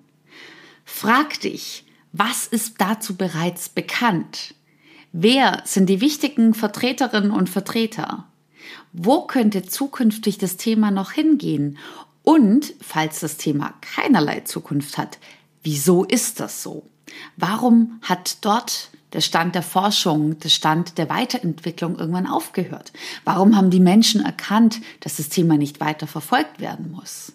Frag 0.85 1.39
dich, 1.41 1.85
was 2.13 2.47
ist 2.47 2.81
dazu 2.81 3.15
bereits 3.15 3.69
bekannt? 3.69 4.55
Wer 5.11 5.61
sind 5.63 5.85
die 5.85 6.01
wichtigen 6.01 6.55
Vertreterinnen 6.55 7.29
und 7.29 7.47
Vertreter? 7.47 8.25
Wo 8.91 9.27
könnte 9.27 9.61
zukünftig 9.61 10.39
das 10.39 10.57
Thema 10.57 10.89
noch 10.89 11.11
hingehen? 11.11 11.77
Und 12.23 12.73
falls 12.81 13.19
das 13.19 13.37
Thema 13.37 13.75
keinerlei 13.81 14.39
Zukunft 14.39 14.97
hat, 14.97 15.19
wieso 15.61 16.05
ist 16.05 16.39
das 16.39 16.63
so? 16.63 16.89
Warum 17.35 17.99
hat 18.01 18.37
dort 18.41 18.89
der 19.13 19.21
Stand 19.21 19.55
der 19.55 19.63
Forschung, 19.63 20.37
der 20.39 20.49
Stand 20.49 20.97
der 20.97 21.09
Weiterentwicklung 21.09 21.97
irgendwann 21.97 22.27
aufgehört? 22.27 22.91
Warum 23.23 23.55
haben 23.55 23.69
die 23.69 23.79
Menschen 23.79 24.23
erkannt, 24.23 24.81
dass 24.99 25.17
das 25.17 25.29
Thema 25.29 25.57
nicht 25.57 25.79
weiter 25.79 26.07
verfolgt 26.07 26.59
werden 26.59 26.91
muss? 26.91 27.33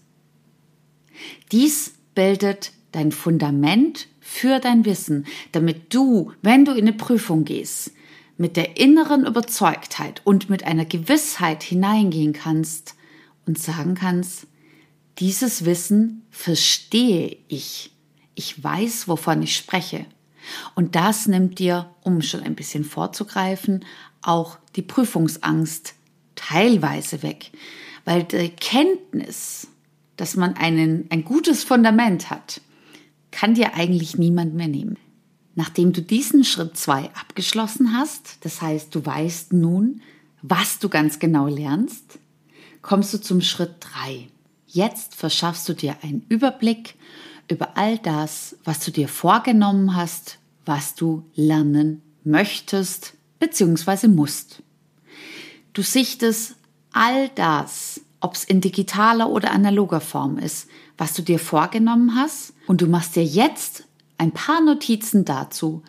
Dies 1.50 1.94
bildet 2.14 2.72
dein 2.92 3.12
Fundament 3.12 4.08
für 4.20 4.60
dein 4.60 4.84
Wissen, 4.84 5.26
damit 5.52 5.94
du, 5.94 6.32
wenn 6.42 6.64
du 6.64 6.72
in 6.72 6.86
eine 6.86 6.92
Prüfung 6.92 7.44
gehst, 7.44 7.92
mit 8.36 8.56
der 8.56 8.78
inneren 8.78 9.26
Überzeugtheit 9.26 10.20
und 10.24 10.50
mit 10.50 10.64
einer 10.64 10.84
Gewissheit 10.84 11.62
hineingehen 11.62 12.32
kannst 12.32 12.94
und 13.46 13.58
sagen 13.58 13.94
kannst, 13.94 14.46
dieses 15.18 15.64
Wissen 15.64 16.22
verstehe 16.30 17.36
ich 17.48 17.92
ich 18.34 18.62
weiß, 18.62 19.08
wovon 19.08 19.42
ich 19.42 19.56
spreche. 19.56 20.06
Und 20.74 20.96
das 20.96 21.26
nimmt 21.26 21.58
dir, 21.58 21.90
um 22.02 22.22
schon 22.22 22.42
ein 22.42 22.54
bisschen 22.54 22.84
vorzugreifen, 22.84 23.84
auch 24.22 24.58
die 24.76 24.82
Prüfungsangst 24.82 25.94
teilweise 26.34 27.22
weg, 27.22 27.50
weil 28.04 28.24
die 28.24 28.48
Kenntnis, 28.48 29.68
dass 30.16 30.36
man 30.36 30.54
einen, 30.54 31.06
ein 31.10 31.24
gutes 31.24 31.64
Fundament 31.64 32.30
hat, 32.30 32.60
kann 33.30 33.54
dir 33.54 33.74
eigentlich 33.74 34.18
niemand 34.18 34.54
mehr 34.54 34.68
nehmen. 34.68 34.98
Nachdem 35.54 35.92
du 35.92 36.00
diesen 36.00 36.44
Schritt 36.44 36.76
zwei 36.76 37.10
abgeschlossen 37.14 37.96
hast, 37.96 38.38
das 38.44 38.62
heißt, 38.62 38.94
du 38.94 39.04
weißt 39.04 39.52
nun, 39.52 40.00
was 40.40 40.78
du 40.78 40.88
ganz 40.88 41.18
genau 41.18 41.46
lernst, 41.46 42.18
kommst 42.80 43.14
du 43.14 43.18
zum 43.20 43.40
Schritt 43.40 43.76
drei. 43.80 44.28
Jetzt 44.66 45.14
verschaffst 45.14 45.68
du 45.68 45.74
dir 45.74 45.96
einen 46.02 46.24
Überblick 46.28 46.94
über 47.52 47.76
all 47.76 47.98
das, 47.98 48.56
was 48.64 48.80
du 48.80 48.90
dir 48.90 49.08
vorgenommen 49.08 49.94
hast, 49.94 50.38
was 50.64 50.94
du 50.94 51.24
lernen 51.34 52.02
möchtest 52.24 53.14
bzw. 53.38 54.08
musst. 54.08 54.62
Du 55.72 55.82
sichtest 55.82 56.56
all 56.92 57.28
das, 57.30 58.00
ob 58.20 58.34
es 58.34 58.44
in 58.44 58.60
digitaler 58.60 59.30
oder 59.30 59.52
analoger 59.52 60.00
Form 60.00 60.38
ist, 60.38 60.68
was 60.98 61.14
du 61.14 61.22
dir 61.22 61.38
vorgenommen 61.38 62.14
hast 62.14 62.54
und 62.66 62.80
du 62.80 62.86
machst 62.86 63.16
dir 63.16 63.24
jetzt 63.24 63.84
ein 64.18 64.32
paar 64.32 64.60
Notizen 64.60 65.24
dazu, 65.24 65.82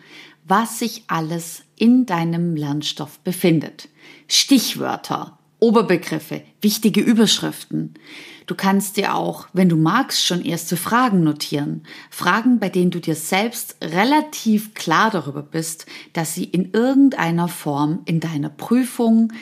was 0.46 0.78
sich 0.78 1.04
alles 1.06 1.62
in 1.76 2.06
deinem 2.06 2.56
Lernstoff 2.56 3.18
befindet. 3.20 3.88
Stichwörter, 4.28 5.38
Oberbegriffe, 5.64 6.42
wichtige 6.60 7.00
Überschriften. 7.00 7.94
Du 8.46 8.54
kannst 8.54 8.98
dir 8.98 9.14
auch, 9.14 9.48
wenn 9.54 9.70
du 9.70 9.76
magst, 9.76 10.22
schon 10.22 10.44
erste 10.44 10.76
Fragen 10.76 11.24
notieren. 11.24 11.84
Fragen, 12.10 12.58
bei 12.58 12.68
denen 12.68 12.90
du 12.90 13.00
dir 13.00 13.14
selbst 13.14 13.76
relativ 13.82 14.74
klar 14.74 15.10
darüber 15.10 15.42
bist, 15.42 15.86
dass 16.12 16.34
sie 16.34 16.44
in 16.44 16.72
irgendeiner 16.72 17.48
Form 17.48 18.00
in 18.04 18.20
deiner 18.20 18.50
Prüfung, 18.50 19.32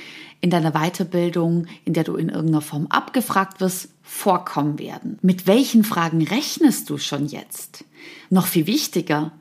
in 0.41 0.51
deiner 0.51 0.71
Weiterbildung, 0.71 1.67
in 1.85 1.93
der 1.93 2.05
du 2.05 2.15
in 2.15 2.29
irgendeiner 2.29 2.61
Form 2.61 2.87
abgefragt 2.87 3.61
wirst, 3.61 3.89
vorkommen 4.05 4.79
werden. 4.79 5.19
Mit 5.23 5.49
welchen 5.49 5.83
Fragen 5.83 6.23
rechnest 6.23 6.89
du 6.89 6.99
schon 6.99 7.27
jetzt? 7.27 7.85
Noch 8.31 8.47
viel 8.47 8.69
wichtiger, 8.69 9.33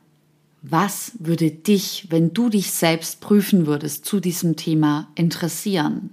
was 0.64 1.12
würde 1.20 1.52
dich, 1.52 2.08
wenn 2.10 2.34
du 2.34 2.50
dich 2.50 2.72
selbst 2.72 3.22
prüfen 3.22 3.68
würdest, 3.68 4.04
zu 4.04 4.20
diesem 4.20 4.56
Thema 4.56 5.10
interessieren? 5.14 6.10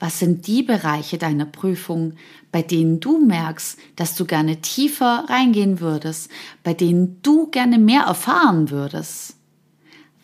Was 0.00 0.20
sind 0.20 0.46
die 0.46 0.62
Bereiche 0.62 1.18
deiner 1.18 1.46
Prüfung, 1.46 2.14
bei 2.52 2.62
denen 2.62 3.00
du 3.00 3.18
merkst, 3.18 3.78
dass 3.96 4.14
du 4.14 4.24
gerne 4.24 4.60
tiefer 4.60 5.24
reingehen 5.28 5.80
würdest, 5.80 6.30
bei 6.62 6.72
denen 6.72 7.18
du 7.22 7.48
gerne 7.48 7.78
mehr 7.78 8.02
erfahren 8.02 8.70
würdest? 8.70 9.34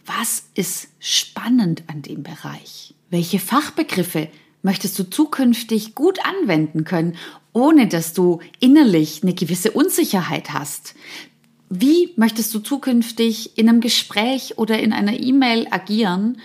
Was 0.06 0.44
ist 0.54 0.88
spannend 1.00 1.82
an 1.88 2.02
dem 2.02 2.22
Bereich? 2.22 2.94
Welche 3.10 3.38
Fachbegriffe 3.38 4.28
möchtest 4.62 4.98
du 4.98 5.08
zukünftig 5.08 5.94
gut 5.94 6.18
anwenden 6.24 6.84
können, 6.84 7.16
ohne 7.52 7.88
dass 7.88 8.12
du 8.12 8.40
innerlich 8.60 9.22
eine 9.22 9.34
gewisse 9.34 9.70
Unsicherheit 9.70 10.52
hast? 10.52 10.94
Wie 11.68 12.12
möchtest 12.16 12.54
du 12.54 12.60
zukünftig 12.60 13.58
in 13.58 13.68
einem 13.68 13.80
Gespräch 13.80 14.58
oder 14.58 14.78
in 14.78 14.92
einer 14.92 15.18
E-Mail 15.18 15.66
agieren, 15.70 16.38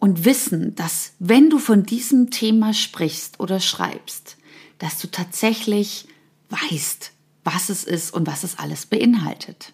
und 0.00 0.24
wissen, 0.24 0.74
dass 0.74 1.12
wenn 1.20 1.50
du 1.50 1.58
von 1.58 1.84
diesem 1.84 2.30
Thema 2.30 2.74
sprichst 2.74 3.38
oder 3.38 3.60
schreibst, 3.60 4.36
dass 4.78 4.98
du 4.98 5.06
tatsächlich 5.06 6.08
weißt, 6.48 7.12
was 7.44 7.68
es 7.68 7.84
ist 7.84 8.12
und 8.12 8.26
was 8.26 8.42
es 8.42 8.58
alles 8.58 8.86
beinhaltet. 8.86 9.72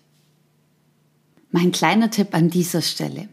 Mein 1.50 1.73
kleiner 1.73 2.11
Tipp 2.11 2.35
an 2.35 2.50
dieser 2.50 2.83
Stelle. 2.83 3.28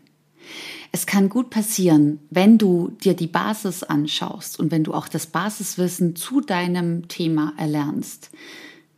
Es 0.92 1.08
kann 1.08 1.28
gut 1.28 1.50
passieren, 1.50 2.20
wenn 2.30 2.60
du 2.60 2.90
dir 3.04 3.16
die 3.16 3.28
Basis 3.28 3.82
anschaust 3.82 4.60
und 4.60 4.70
wenn 4.70 4.84
du 4.84 4.94
auch 4.94 5.08
das 5.08 5.26
Basiswissen 5.26 6.16
zu 6.16 6.40
deinem 6.40 7.08
Thema 7.08 7.54
erlernst, 7.58 8.30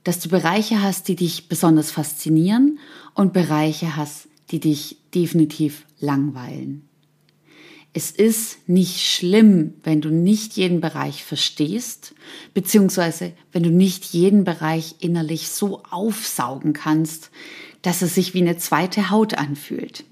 dass 0.03 0.19
du 0.19 0.27
Bereiche 0.27 0.81
hast, 0.83 1.07
die 1.07 1.15
dich 1.15 1.47
besonders 1.47 1.91
faszinieren 1.91 2.79
und 3.13 3.31
Bereiche 3.31 3.95
hast, 3.95 4.27
die 4.51 4.59
dich 4.59 4.97
definitiv 5.13 5.85
langweilen. 5.99 6.87
Es 7.95 8.11
ist 8.11 8.67
nicht 8.67 8.99
schlimm, 8.99 9.75
wenn 9.83 10.01
du 10.01 10.09
nicht 10.09 10.57
jeden 10.57 10.81
Bereich 10.81 11.23
verstehst, 11.23 12.13
beziehungsweise 12.53 13.31
wenn 13.53 13.63
du 13.63 13.69
nicht 13.69 14.03
jeden 14.03 14.43
Bereich 14.43 14.95
innerlich 14.99 15.47
so 15.47 15.81
aufsaugen 15.89 16.73
kannst, 16.73 17.31
dass 17.83 18.01
es 18.01 18.13
sich 18.13 18.33
wie 18.33 18.41
eine 18.41 18.57
zweite 18.57 19.11
Haut 19.11 19.35
anfühlt. 19.37 20.03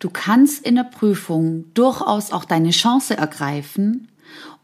Du 0.00 0.10
kannst 0.10 0.66
in 0.66 0.74
der 0.74 0.84
Prüfung 0.84 1.64
durchaus 1.72 2.30
auch 2.30 2.44
deine 2.44 2.72
Chance 2.72 3.16
ergreifen 3.16 4.08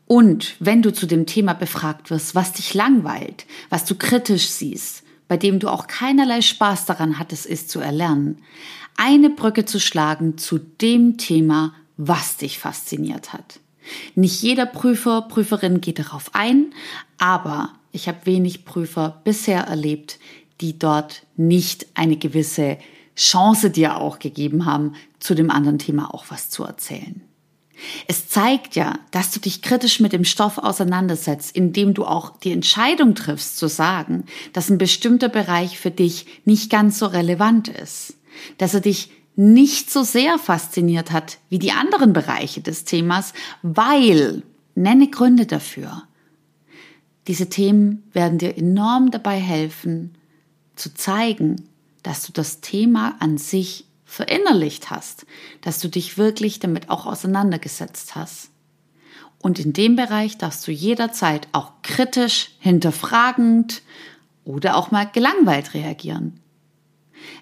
und 0.07 0.57
wenn 0.61 0.83
du 0.83 0.93
zu 0.93 1.07
dem 1.07 1.25
Thema 1.25 1.55
befragt 1.55 2.11
wirst, 2.11 2.35
was 2.35 2.53
dich 2.53 2.75
langweilt, 2.75 3.47
was 3.71 3.87
du 3.87 3.95
kritisch 3.95 4.49
siehst, 4.49 5.04
bei 5.29 5.37
dem 5.37 5.59
du 5.59 5.69
auch 5.69 5.87
keinerlei 5.87 6.43
Spaß 6.43 6.87
daran 6.87 7.19
hattest, 7.19 7.47
es 7.47 7.67
zu 7.67 7.81
erlernen, 7.81 8.39
eine 8.97 9.31
Brücke 9.31 9.65
zu 9.65 9.81
schlagen 9.81 10.39
zu 10.39 10.59
dem 10.59 11.17
Thema, 11.17 11.75
was 11.97 12.37
dich 12.37 12.59
fasziniert 12.59 13.33
hat. 13.33 13.61
Nicht 14.15 14.43
jeder 14.43 14.67
Prüfer, 14.67 15.23
Prüferin 15.23 15.81
geht 15.81 15.99
darauf 15.99 16.35
ein, 16.35 16.73
aber 17.19 17.71
ich 17.93 18.09
habe 18.09 18.27
wenig 18.27 18.65
Prüfer 18.65 19.21
bisher 19.25 19.63
erlebt, 19.65 20.19
die 20.61 20.79
dort 20.79 21.27
nicht 21.37 21.87
eine 21.95 22.17
gewisse 22.17 22.79
Chance 23.17 23.71
dir 23.71 23.97
auch 23.99 24.19
gegeben 24.19 24.67
haben, 24.67 24.95
zu 25.21 25.35
dem 25.35 25.51
anderen 25.51 25.79
Thema 25.79 26.13
auch 26.13 26.25
was 26.29 26.51
zu 26.51 26.65
erzählen. 26.65 27.23
Es 28.07 28.29
zeigt 28.29 28.77
ja, 28.77 28.99
dass 29.11 29.31
du 29.31 29.41
dich 29.41 29.63
kritisch 29.63 30.01
mit 30.01 30.13
dem 30.13 30.25
Stoff 30.25 30.59
auseinandersetzt, 30.59 31.55
indem 31.57 31.95
du 31.95 32.05
auch 32.05 32.39
die 32.39 32.53
Entscheidung 32.53 33.15
triffst 33.15 33.57
zu 33.57 33.69
sagen, 33.69 34.25
dass 34.53 34.71
ein 34.71 34.79
bestimmter 34.79 35.29
Bereich 35.29 35.79
für 35.79 35.91
dich 35.91 36.27
nicht 36.45 36.71
ganz 36.71 36.99
so 36.99 37.07
relevant 37.07 37.69
ist, 37.69 38.15
dass 38.59 38.75
er 38.75 38.81
dich 38.81 39.11
nicht 39.37 39.91
so 39.91 40.03
sehr 40.03 40.39
fasziniert 40.39 41.11
hat 41.11 41.39
wie 41.49 41.59
die 41.59 41.73
anderen 41.73 42.13
Bereiche 42.13 42.61
des 42.61 42.85
Themas, 42.85 43.33
weil, 43.63 44.43
nenne 44.75 45.09
Gründe 45.09 45.47
dafür. 45.47 46.05
Diese 47.27 47.49
Themen 47.49 48.05
werden 48.13 48.39
dir 48.39 48.57
enorm 48.57 49.11
dabei 49.11 49.41
helfen, 49.41 50.15
zu 50.77 50.95
zeigen, 50.95 51.69
dass 52.03 52.27
du 52.27 52.33
das 52.33 52.61
Thema 52.61 53.17
an 53.19 53.39
sich 53.39 53.87
verinnerlicht 54.05 54.91
hast, 54.91 55.27
dass 55.61 55.81
du 55.81 55.89
dich 55.89 56.19
wirklich 56.19 56.59
damit 56.59 56.91
auch 56.91 57.07
auseinandergesetzt 57.07 58.15
hast. 58.15 58.51
Und 59.39 59.59
in 59.59 59.73
dem 59.73 59.97
Bereich 59.97 60.39
darfst 60.39 60.67
du 60.67 60.73
jederzeit 60.73 61.49
auch 61.53 61.73
kritisch, 61.83 62.51
hinterfragend 62.61 63.83
oder 64.45 64.77
auch 64.77 64.91
mal 64.91 65.05
gelangweilt 65.05 65.75
reagieren. 65.75 66.41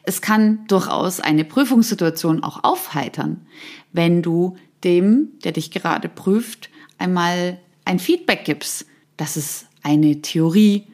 Es 0.05 0.21
kann 0.21 0.67
durchaus 0.67 1.21
eine 1.21 1.45
Prüfungssituation 1.45 2.43
auch 2.43 2.65
aufheitern, 2.65 3.47
wenn 3.93 4.23
du 4.23 4.57
dem, 4.85 5.39
der 5.45 5.53
dich 5.53 5.71
gerade 5.71 6.09
prüft, 6.09 6.71
einmal 6.99 7.59
ein 7.85 7.99
Feedback 7.99 8.45
gibst, 8.45 8.87
dass 9.17 9.37
es 9.37 9.67
eine 9.83 10.23
Theorie, 10.23 10.87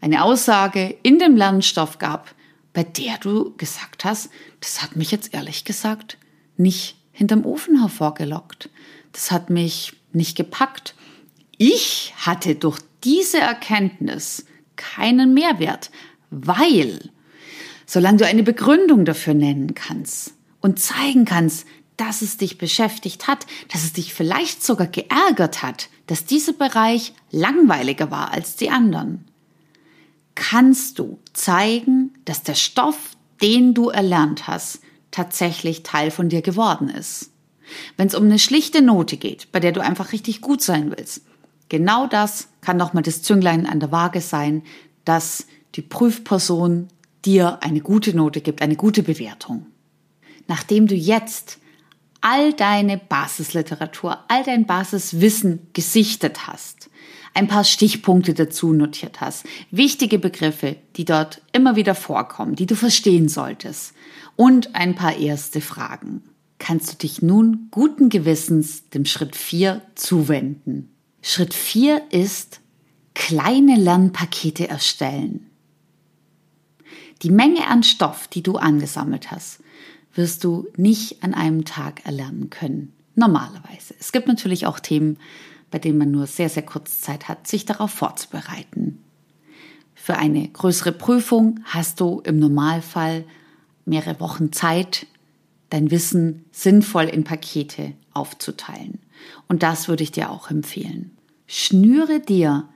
eine 0.00 0.24
Aussage 0.24 0.96
in 1.02 1.18
dem 1.18 1.36
Lernstoff 1.36 1.98
gab, 1.98 2.34
bei 2.72 2.84
der 2.84 3.18
du 3.18 3.54
gesagt 3.56 4.04
hast, 4.04 4.30
das 4.60 4.82
hat 4.82 4.96
mich 4.96 5.10
jetzt 5.10 5.34
ehrlich 5.34 5.64
gesagt 5.64 6.18
nicht 6.56 6.96
hinterm 7.12 7.44
Ofen 7.44 7.80
hervorgelockt. 7.80 8.70
Das 9.12 9.30
hat 9.30 9.50
mich 9.50 9.94
nicht 10.12 10.36
gepackt. 10.36 10.94
Ich 11.58 12.14
hatte 12.16 12.54
durch 12.54 12.80
diese 13.04 13.38
Erkenntnis 13.38 14.46
keinen 14.76 15.34
Mehrwert, 15.34 15.90
weil 16.30 17.10
solange 17.86 18.18
du 18.18 18.26
eine 18.26 18.42
Begründung 18.42 19.04
dafür 19.04 19.34
nennen 19.34 19.74
kannst 19.74 20.34
und 20.60 20.78
zeigen 20.78 21.24
kannst, 21.24 21.66
dass 21.96 22.22
es 22.22 22.38
dich 22.38 22.56
beschäftigt 22.58 23.28
hat, 23.28 23.46
dass 23.70 23.84
es 23.84 23.92
dich 23.92 24.14
vielleicht 24.14 24.64
sogar 24.64 24.86
geärgert 24.86 25.62
hat, 25.62 25.88
dass 26.06 26.24
dieser 26.24 26.54
Bereich 26.54 27.12
langweiliger 27.30 28.10
war 28.10 28.32
als 28.32 28.56
die 28.56 28.70
anderen, 28.70 29.24
kannst 30.34 30.98
du 30.98 31.18
zeigen, 31.32 32.11
dass 32.24 32.42
der 32.42 32.54
Stoff, 32.54 33.16
den 33.40 33.74
du 33.74 33.88
erlernt 33.88 34.46
hast, 34.46 34.80
tatsächlich 35.10 35.82
Teil 35.82 36.10
von 36.10 36.28
dir 36.28 36.42
geworden 36.42 36.88
ist. 36.88 37.30
Wenn 37.96 38.08
es 38.08 38.14
um 38.14 38.24
eine 38.24 38.38
schlichte 38.38 38.82
Note 38.82 39.16
geht, 39.16 39.50
bei 39.52 39.60
der 39.60 39.72
du 39.72 39.80
einfach 39.80 40.12
richtig 40.12 40.40
gut 40.40 40.62
sein 40.62 40.92
willst, 40.96 41.22
genau 41.68 42.06
das 42.06 42.48
kann 42.60 42.76
nochmal 42.76 43.02
das 43.02 43.22
Zünglein 43.22 43.66
an 43.66 43.80
der 43.80 43.92
Waage 43.92 44.20
sein, 44.20 44.62
dass 45.04 45.46
die 45.74 45.82
Prüfperson 45.82 46.88
dir 47.24 47.62
eine 47.62 47.80
gute 47.80 48.14
Note 48.16 48.40
gibt, 48.40 48.62
eine 48.62 48.76
gute 48.76 49.02
Bewertung. 49.02 49.66
Nachdem 50.48 50.86
du 50.86 50.94
jetzt 50.94 51.58
all 52.20 52.52
deine 52.52 52.98
Basisliteratur, 52.98 54.18
all 54.28 54.44
dein 54.44 54.66
Basiswissen 54.66 55.68
gesichtet 55.72 56.46
hast, 56.46 56.90
ein 57.34 57.48
paar 57.48 57.64
Stichpunkte 57.64 58.34
dazu 58.34 58.72
notiert 58.72 59.20
hast, 59.20 59.46
wichtige 59.70 60.18
Begriffe, 60.18 60.76
die 60.96 61.04
dort 61.04 61.42
immer 61.52 61.76
wieder 61.76 61.94
vorkommen, 61.94 62.56
die 62.56 62.66
du 62.66 62.76
verstehen 62.76 63.28
solltest 63.28 63.94
und 64.36 64.74
ein 64.74 64.94
paar 64.94 65.16
erste 65.16 65.60
Fragen, 65.60 66.22
kannst 66.58 66.92
du 66.92 66.96
dich 66.96 67.22
nun 67.22 67.68
guten 67.70 68.08
Gewissens 68.08 68.88
dem 68.90 69.04
Schritt 69.04 69.36
4 69.36 69.82
zuwenden. 69.94 70.90
Schritt 71.22 71.54
4 71.54 72.02
ist 72.10 72.60
kleine 73.14 73.76
Lernpakete 73.76 74.68
erstellen. 74.68 75.50
Die 77.22 77.30
Menge 77.30 77.68
an 77.68 77.82
Stoff, 77.82 78.26
die 78.26 78.42
du 78.42 78.56
angesammelt 78.56 79.30
hast, 79.30 79.60
wirst 80.14 80.44
du 80.44 80.66
nicht 80.76 81.22
an 81.22 81.34
einem 81.34 81.64
Tag 81.64 82.04
erlernen 82.04 82.50
können. 82.50 82.92
Normalerweise. 83.14 83.94
Es 84.00 84.12
gibt 84.12 84.26
natürlich 84.26 84.66
auch 84.66 84.80
Themen, 84.80 85.18
bei 85.72 85.78
denen 85.78 85.98
man 85.98 86.12
nur 86.12 86.28
sehr, 86.28 86.48
sehr 86.48 86.62
kurz 86.62 87.00
Zeit 87.00 87.28
hat, 87.28 87.48
sich 87.48 87.64
darauf 87.64 87.90
vorzubereiten. 87.90 89.02
Für 89.94 90.16
eine 90.16 90.46
größere 90.46 90.92
Prüfung 90.92 91.60
hast 91.64 91.98
du 91.98 92.20
im 92.20 92.38
Normalfall 92.38 93.24
mehrere 93.84 94.20
Wochen 94.20 94.52
Zeit, 94.52 95.06
dein 95.70 95.90
Wissen 95.90 96.44
sinnvoll 96.52 97.04
in 97.04 97.24
Pakete 97.24 97.94
aufzuteilen. 98.12 99.00
Und 99.48 99.62
das 99.62 99.88
würde 99.88 100.02
ich 100.02 100.12
dir 100.12 100.30
auch 100.30 100.50
empfehlen. 100.50 101.16
Schnüre 101.46 102.20
dir 102.20 102.68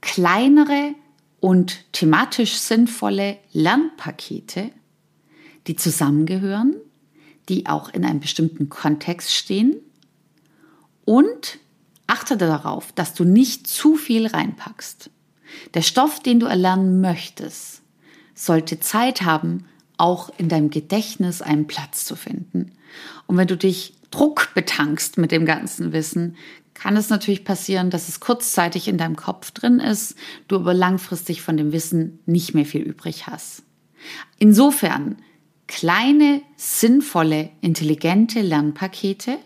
kleinere 0.00 0.94
und 1.38 1.92
thematisch 1.92 2.54
sinnvolle 2.54 3.38
Lernpakete, 3.52 4.70
die 5.68 5.76
zusammengehören, 5.76 6.74
die 7.48 7.66
auch 7.66 7.88
in 7.90 8.04
einem 8.04 8.20
bestimmten 8.20 8.68
Kontext 8.68 9.32
stehen 9.32 9.76
und 11.04 11.58
achte 12.12 12.36
darauf, 12.36 12.92
dass 12.92 13.14
du 13.14 13.24
nicht 13.24 13.66
zu 13.66 13.96
viel 13.96 14.26
reinpackst. 14.26 15.10
Der 15.74 15.82
Stoff, 15.82 16.20
den 16.20 16.40
du 16.40 16.46
erlernen 16.46 17.00
möchtest, 17.00 17.82
sollte 18.34 18.80
Zeit 18.80 19.22
haben, 19.22 19.66
auch 19.96 20.30
in 20.38 20.48
deinem 20.48 20.70
Gedächtnis 20.70 21.42
einen 21.42 21.66
Platz 21.66 22.04
zu 22.04 22.16
finden. 22.16 22.72
Und 23.26 23.36
wenn 23.36 23.48
du 23.48 23.56
dich 23.56 23.94
Druck 24.10 24.50
betankst 24.54 25.16
mit 25.16 25.32
dem 25.32 25.46
ganzen 25.46 25.92
Wissen, 25.92 26.36
kann 26.74 26.96
es 26.96 27.08
natürlich 27.08 27.44
passieren, 27.44 27.90
dass 27.90 28.08
es 28.08 28.20
kurzzeitig 28.20 28.88
in 28.88 28.98
deinem 28.98 29.16
Kopf 29.16 29.50
drin 29.50 29.78
ist, 29.78 30.16
du 30.48 30.56
aber 30.56 30.74
langfristig 30.74 31.42
von 31.42 31.56
dem 31.56 31.72
Wissen 31.72 32.18
nicht 32.26 32.54
mehr 32.54 32.66
viel 32.66 32.82
übrig 32.82 33.26
hast. 33.26 33.62
Insofern 34.38 35.16
kleine, 35.66 36.42
sinnvolle, 36.56 37.50
intelligente 37.60 38.40
Lernpakete, 38.40 39.38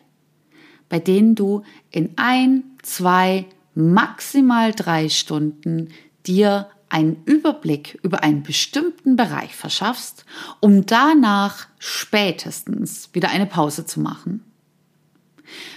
bei 0.88 0.98
denen 0.98 1.34
du 1.34 1.62
in 1.90 2.10
ein, 2.16 2.64
zwei, 2.82 3.46
maximal 3.74 4.72
drei 4.72 5.08
Stunden 5.08 5.88
dir 6.26 6.68
einen 6.88 7.22
Überblick 7.24 7.98
über 8.02 8.22
einen 8.22 8.42
bestimmten 8.42 9.16
Bereich 9.16 9.54
verschaffst, 9.54 10.24
um 10.60 10.86
danach 10.86 11.66
spätestens 11.78 13.10
wieder 13.12 13.30
eine 13.30 13.46
Pause 13.46 13.86
zu 13.86 14.00
machen. 14.00 14.42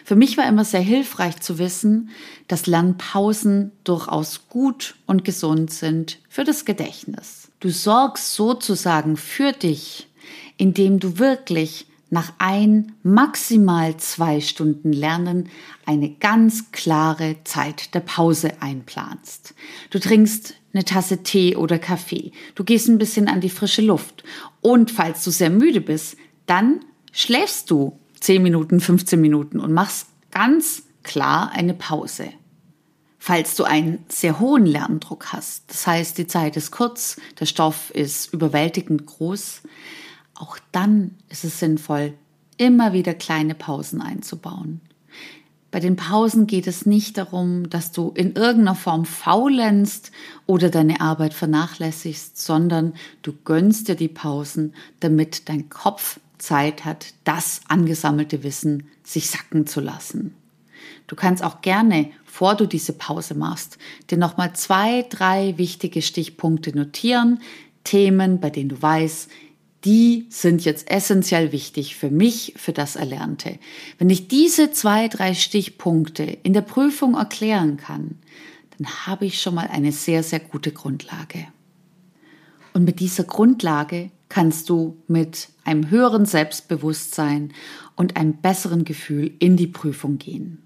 Für 0.04 0.16
mich 0.16 0.38
war 0.38 0.48
immer 0.48 0.66
sehr 0.66 0.82
hilfreich 0.82 1.40
zu 1.42 1.60
wissen, 1.60 2.10
dass 2.48 2.68
Lernpausen 2.68 3.72
durchaus 3.84 4.48
gut 4.50 4.96
und 5.06 5.24
gesund 5.26 5.72
sind 5.72 6.20
für 6.28 6.44
das 6.44 6.66
Gedächtnis. 6.66 7.52
Du 7.60 7.70
sorgst 7.70 8.34
sozusagen 8.34 9.18
für 9.18 9.52
dich, 9.52 10.08
indem 10.58 11.00
du 11.00 11.20
wirklich 11.20 11.86
nach 12.10 12.34
ein, 12.40 12.94
maximal 13.04 13.98
zwei 13.98 14.42
Stunden 14.42 14.92
Lernen 14.92 15.50
eine 15.86 16.10
ganz 16.10 16.72
klare 16.72 17.38
Zeit 17.44 17.94
der 17.94 18.00
Pause 18.00 18.62
einplanst. 18.62 19.54
Du 19.90 20.00
trinkst 20.00 20.56
eine 20.74 20.86
Tasse 20.86 21.24
Tee 21.24 21.56
oder 21.56 21.80
Kaffee, 21.80 22.32
du 22.56 22.64
gehst 22.64 22.88
ein 22.88 22.98
bisschen 22.98 23.28
an 23.28 23.42
die 23.42 23.50
frische 23.50 23.82
Luft 23.82 24.24
und 24.62 24.92
falls 24.92 25.24
du 25.24 25.32
sehr 25.32 25.50
müde 25.50 25.82
bist, 25.82 26.18
dann 26.46 26.82
schläfst 27.12 27.72
du 27.72 28.00
10 28.20 28.42
Minuten, 28.42 28.80
15 28.80 29.20
Minuten 29.20 29.60
und 29.60 29.74
machst 29.74 30.08
ganz 30.32 30.84
klar 31.04 31.52
eine 31.54 31.74
Pause. 31.74 32.30
Falls 33.18 33.56
du 33.56 33.66
einen 33.66 34.06
sehr 34.08 34.40
hohen 34.40 34.66
Lerndruck 34.66 35.34
hast, 35.34 35.64
das 35.68 35.86
heißt, 35.86 36.18
die 36.18 36.28
Zeit 36.28 36.56
ist 36.56 36.72
kurz, 36.72 37.20
der 37.40 37.46
Stoff 37.46 37.92
ist 37.92 38.34
überwältigend 38.34 39.06
groß, 39.06 39.62
auch 40.40 40.58
dann 40.72 41.16
ist 41.30 41.44
es 41.44 41.60
sinnvoll, 41.60 42.14
immer 42.58 42.94
wieder 42.94 43.14
kleine 43.14 43.54
Pausen 43.54 44.02
einzubauen. 44.02 44.82
Bei 45.72 45.80
den 45.80 45.98
Pausen 45.98 46.48
geht 46.48 46.66
es 46.66 46.88
nicht 46.88 47.18
darum, 47.18 47.70
dass 47.70 47.92
du 47.92 48.12
in 48.16 48.34
irgendeiner 48.34 48.74
Form 48.74 49.06
faulenzt 49.06 50.12
oder 50.48 50.70
deine 50.70 51.00
Arbeit 51.00 51.36
vernachlässigst, 51.36 52.42
sondern 52.42 52.94
du 53.22 53.34
gönnst 53.46 53.88
dir 53.88 53.96
die 53.96 54.08
Pausen, 54.08 54.74
damit 55.00 55.48
dein 55.48 55.70
Kopf 55.70 56.20
Zeit 56.40 56.86
hat, 56.86 57.14
das 57.24 57.62
angesammelte 57.68 58.42
Wissen 58.44 58.88
sich 59.04 59.30
sacken 59.30 59.68
zu 59.68 59.80
lassen. 59.80 60.34
Du 61.06 61.16
kannst 61.16 61.44
auch 61.44 61.62
gerne, 61.62 62.10
vor 62.24 62.56
du 62.56 62.66
diese 62.66 62.94
Pause 62.94 63.36
machst, 63.36 63.78
dir 64.10 64.18
nochmal 64.18 64.54
zwei, 64.54 65.06
drei 65.10 65.58
wichtige 65.58 66.02
Stichpunkte 66.02 66.76
notieren, 66.76 67.40
Themen, 67.84 68.40
bei 68.40 68.50
denen 68.50 68.70
du 68.70 68.82
weißt, 68.82 69.30
die 69.86 70.28
sind 70.30 70.66
jetzt 70.66 70.90
essentiell 70.92 71.52
wichtig 71.52 71.96
für 71.96 72.10
mich, 72.10 72.54
für 72.58 72.74
das 72.74 72.96
Erlernte. 72.96 73.60
Wenn 73.98 74.10
ich 74.10 74.28
diese 74.28 74.72
zwei, 74.72 75.08
drei 75.08 75.34
Stichpunkte 75.34 76.24
in 76.24 76.54
der 76.54 76.62
Prüfung 76.62 77.16
erklären 77.16 77.78
kann, 77.78 78.20
dann 78.78 78.88
habe 79.06 79.26
ich 79.26 79.42
schon 79.42 79.56
mal 79.56 79.68
eine 79.68 79.92
sehr, 79.92 80.24
sehr 80.24 80.40
gute 80.40 80.72
Grundlage. 80.72 81.48
Und 82.74 82.84
mit 82.84 83.00
dieser 83.00 83.24
Grundlage 83.24 84.12
kannst 84.28 84.70
du 84.70 84.98
mit 85.08 85.50
einem 85.64 85.90
höheren 85.90 86.26
Selbstbewusstsein 86.26 87.54
und 87.96 88.16
einem 88.16 88.34
besseren 88.34 88.84
Gefühl 88.84 89.32
in 89.40 89.58
die 89.58 89.68
Prüfung 89.68 90.18
gehen. 90.18 90.62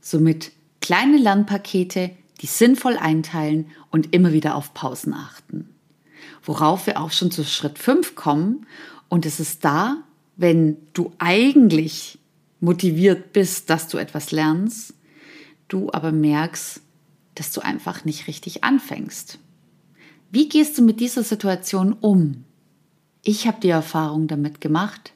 Somit 0.00 0.52
kleine 0.80 1.16
Lernpakete, 1.16 2.10
die 2.40 2.46
sinnvoll 2.46 2.96
einteilen 2.96 3.66
und 3.90 4.12
immer 4.12 4.32
wieder 4.32 4.54
auf 4.54 4.74
Pausen 4.74 5.14
achten. 5.14 5.75
Worauf 6.46 6.86
wir 6.86 7.00
auch 7.00 7.10
schon 7.10 7.30
zu 7.30 7.44
Schritt 7.44 7.78
5 7.78 8.14
kommen 8.14 8.66
und 9.08 9.26
es 9.26 9.40
ist 9.40 9.64
da, 9.64 9.98
wenn 10.36 10.76
du 10.94 11.12
eigentlich 11.18 12.18
motiviert 12.60 13.32
bist, 13.32 13.68
dass 13.68 13.88
du 13.88 13.98
etwas 13.98 14.30
lernst, 14.30 14.94
du 15.68 15.92
aber 15.92 16.12
merkst, 16.12 16.80
dass 17.34 17.50
du 17.52 17.60
einfach 17.60 18.04
nicht 18.04 18.28
richtig 18.28 18.64
anfängst. 18.64 19.38
Wie 20.30 20.48
gehst 20.48 20.78
du 20.78 20.82
mit 20.82 21.00
dieser 21.00 21.24
Situation 21.24 21.92
um? 21.92 22.44
Ich 23.22 23.48
habe 23.48 23.60
die 23.60 23.70
Erfahrung 23.70 24.28
damit 24.28 24.60
gemacht, 24.60 25.12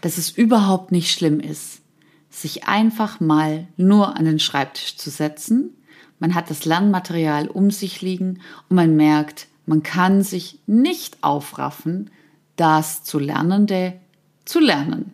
dass 0.00 0.16
es 0.16 0.30
überhaupt 0.30 0.90
nicht 0.90 1.12
schlimm 1.12 1.38
ist, 1.38 1.82
sich 2.30 2.64
einfach 2.64 3.20
mal 3.20 3.68
nur 3.76 4.16
an 4.16 4.24
den 4.24 4.38
Schreibtisch 4.38 4.96
zu 4.96 5.10
setzen. 5.10 5.76
Man 6.18 6.34
hat 6.34 6.48
das 6.48 6.64
Lernmaterial 6.64 7.48
um 7.48 7.70
sich 7.70 8.00
liegen 8.00 8.40
und 8.68 8.76
man 8.76 8.96
merkt, 8.96 9.48
man 9.66 9.82
kann 9.82 10.22
sich 10.22 10.60
nicht 10.66 11.22
aufraffen, 11.22 12.10
das 12.54 13.04
zu 13.04 13.18
Lernende 13.18 14.00
zu 14.44 14.60
lernen. 14.60 15.12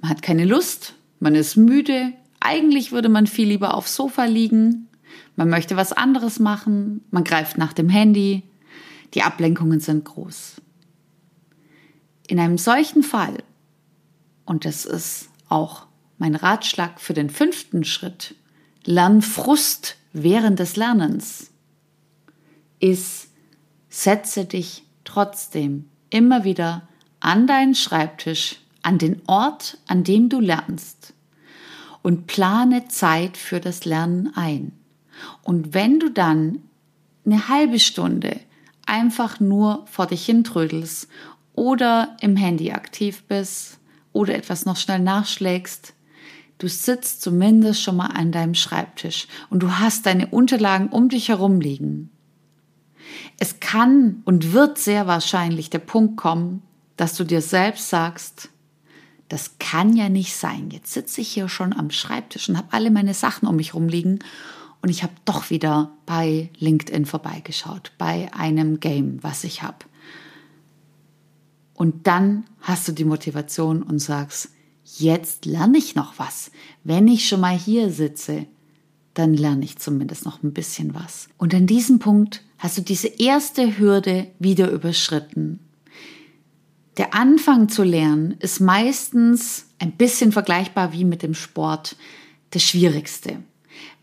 Man 0.00 0.10
hat 0.10 0.22
keine 0.22 0.44
Lust, 0.44 0.94
man 1.18 1.34
ist 1.34 1.56
müde, 1.56 2.12
eigentlich 2.38 2.92
würde 2.92 3.08
man 3.08 3.26
viel 3.26 3.48
lieber 3.48 3.74
aufs 3.74 3.96
Sofa 3.96 4.24
liegen, 4.24 4.88
man 5.36 5.48
möchte 5.48 5.76
was 5.76 5.92
anderes 5.92 6.38
machen, 6.38 7.04
man 7.10 7.24
greift 7.24 7.58
nach 7.58 7.72
dem 7.72 7.88
Handy, 7.88 8.42
die 9.14 9.22
Ablenkungen 9.22 9.80
sind 9.80 10.04
groß. 10.04 10.60
In 12.26 12.38
einem 12.38 12.58
solchen 12.58 13.02
Fall, 13.02 13.42
und 14.44 14.64
das 14.64 14.84
ist 14.84 15.30
auch 15.48 15.86
mein 16.18 16.34
Ratschlag 16.34 17.00
für 17.00 17.14
den 17.14 17.30
fünften 17.30 17.84
Schritt, 17.84 18.34
Lernfrust 18.84 19.96
während 20.12 20.58
des 20.58 20.76
Lernens, 20.76 21.50
ist, 22.78 23.29
setze 23.90 24.46
dich 24.46 24.84
trotzdem 25.04 25.86
immer 26.08 26.44
wieder 26.44 26.88
an 27.18 27.46
deinen 27.46 27.74
Schreibtisch, 27.74 28.60
an 28.82 28.96
den 28.96 29.20
Ort, 29.26 29.76
an 29.86 30.04
dem 30.04 30.30
du 30.30 30.40
lernst 30.40 31.12
und 32.02 32.26
plane 32.26 32.88
Zeit 32.88 33.36
für 33.36 33.60
das 33.60 33.84
Lernen 33.84 34.32
ein. 34.34 34.72
Und 35.42 35.74
wenn 35.74 36.00
du 36.00 36.10
dann 36.10 36.60
eine 37.26 37.48
halbe 37.48 37.78
Stunde 37.78 38.40
einfach 38.86 39.38
nur 39.40 39.84
vor 39.86 40.06
dich 40.06 40.24
hintrödelst 40.24 41.08
oder 41.54 42.16
im 42.20 42.36
Handy 42.36 42.72
aktiv 42.72 43.24
bist 43.24 43.78
oder 44.12 44.34
etwas 44.34 44.64
noch 44.64 44.76
schnell 44.76 45.00
nachschlägst, 45.00 45.92
du 46.58 46.68
sitzt 46.68 47.20
zumindest 47.20 47.82
schon 47.82 47.96
mal 47.96 48.06
an 48.06 48.32
deinem 48.32 48.54
Schreibtisch 48.54 49.26
und 49.50 49.62
du 49.62 49.78
hast 49.78 50.06
deine 50.06 50.28
Unterlagen 50.28 50.88
um 50.88 51.08
dich 51.08 51.28
herum 51.28 51.60
liegen. 51.60 52.10
Es 53.38 53.60
kann 53.60 54.22
und 54.24 54.52
wird 54.52 54.78
sehr 54.78 55.06
wahrscheinlich 55.06 55.70
der 55.70 55.78
Punkt 55.78 56.16
kommen, 56.16 56.62
dass 56.96 57.14
du 57.14 57.24
dir 57.24 57.42
selbst 57.42 57.88
sagst, 57.88 58.50
das 59.28 59.58
kann 59.58 59.96
ja 59.96 60.08
nicht 60.08 60.34
sein. 60.34 60.70
Jetzt 60.70 60.92
sitze 60.92 61.20
ich 61.20 61.28
hier 61.28 61.48
schon 61.48 61.72
am 61.72 61.90
Schreibtisch 61.90 62.48
und 62.48 62.56
habe 62.56 62.72
alle 62.72 62.90
meine 62.90 63.14
Sachen 63.14 63.48
um 63.48 63.56
mich 63.56 63.74
rumliegen 63.74 64.18
und 64.82 64.88
ich 64.88 65.02
habe 65.02 65.12
doch 65.24 65.50
wieder 65.50 65.92
bei 66.06 66.50
LinkedIn 66.58 67.06
vorbeigeschaut, 67.06 67.92
bei 67.98 68.32
einem 68.32 68.80
Game, 68.80 69.22
was 69.22 69.44
ich 69.44 69.62
habe. 69.62 69.78
Und 71.74 72.06
dann 72.06 72.44
hast 72.60 72.88
du 72.88 72.92
die 72.92 73.04
Motivation 73.04 73.82
und 73.82 73.98
sagst, 73.98 74.50
jetzt 74.84 75.44
lerne 75.44 75.78
ich 75.78 75.94
noch 75.94 76.18
was. 76.18 76.50
Wenn 76.82 77.08
ich 77.08 77.28
schon 77.28 77.40
mal 77.40 77.56
hier 77.56 77.90
sitze, 77.90 78.46
dann 79.14 79.34
lerne 79.34 79.64
ich 79.64 79.78
zumindest 79.78 80.24
noch 80.24 80.42
ein 80.42 80.52
bisschen 80.52 80.94
was. 80.94 81.28
Und 81.36 81.54
an 81.54 81.66
diesem 81.66 81.98
Punkt 81.98 82.42
hast 82.60 82.76
du 82.76 82.82
diese 82.82 83.08
erste 83.08 83.78
Hürde 83.78 84.28
wieder 84.38 84.70
überschritten. 84.70 85.58
Der 86.98 87.14
Anfang 87.14 87.70
zu 87.70 87.82
lernen 87.82 88.36
ist 88.38 88.60
meistens 88.60 89.66
ein 89.78 89.92
bisschen 89.92 90.30
vergleichbar 90.30 90.92
wie 90.92 91.06
mit 91.06 91.22
dem 91.22 91.34
Sport 91.34 91.96
das 92.50 92.62
Schwierigste. 92.62 93.42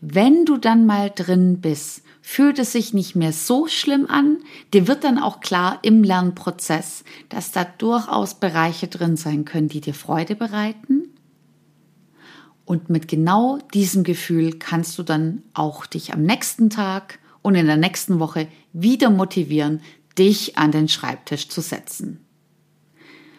Wenn 0.00 0.44
du 0.44 0.56
dann 0.56 0.86
mal 0.86 1.12
drin 1.14 1.60
bist, 1.60 2.02
fühlt 2.20 2.58
es 2.58 2.72
sich 2.72 2.92
nicht 2.92 3.14
mehr 3.14 3.32
so 3.32 3.68
schlimm 3.68 4.06
an. 4.06 4.38
Dir 4.74 4.88
wird 4.88 5.04
dann 5.04 5.18
auch 5.18 5.38
klar 5.38 5.78
im 5.82 6.02
Lernprozess, 6.02 7.04
dass 7.28 7.52
da 7.52 7.64
durchaus 7.64 8.34
Bereiche 8.34 8.88
drin 8.88 9.16
sein 9.16 9.44
können, 9.44 9.68
die 9.68 9.80
dir 9.80 9.94
Freude 9.94 10.34
bereiten. 10.34 11.04
Und 12.64 12.90
mit 12.90 13.06
genau 13.06 13.58
diesem 13.72 14.02
Gefühl 14.02 14.58
kannst 14.58 14.98
du 14.98 15.04
dann 15.04 15.42
auch 15.54 15.86
dich 15.86 16.12
am 16.12 16.22
nächsten 16.24 16.70
Tag 16.70 17.20
und 17.42 17.54
in 17.54 17.66
der 17.66 17.76
nächsten 17.76 18.20
Woche 18.20 18.48
wieder 18.72 19.10
motivieren, 19.10 19.80
dich 20.18 20.58
an 20.58 20.72
den 20.72 20.88
Schreibtisch 20.88 21.48
zu 21.48 21.60
setzen. 21.60 22.24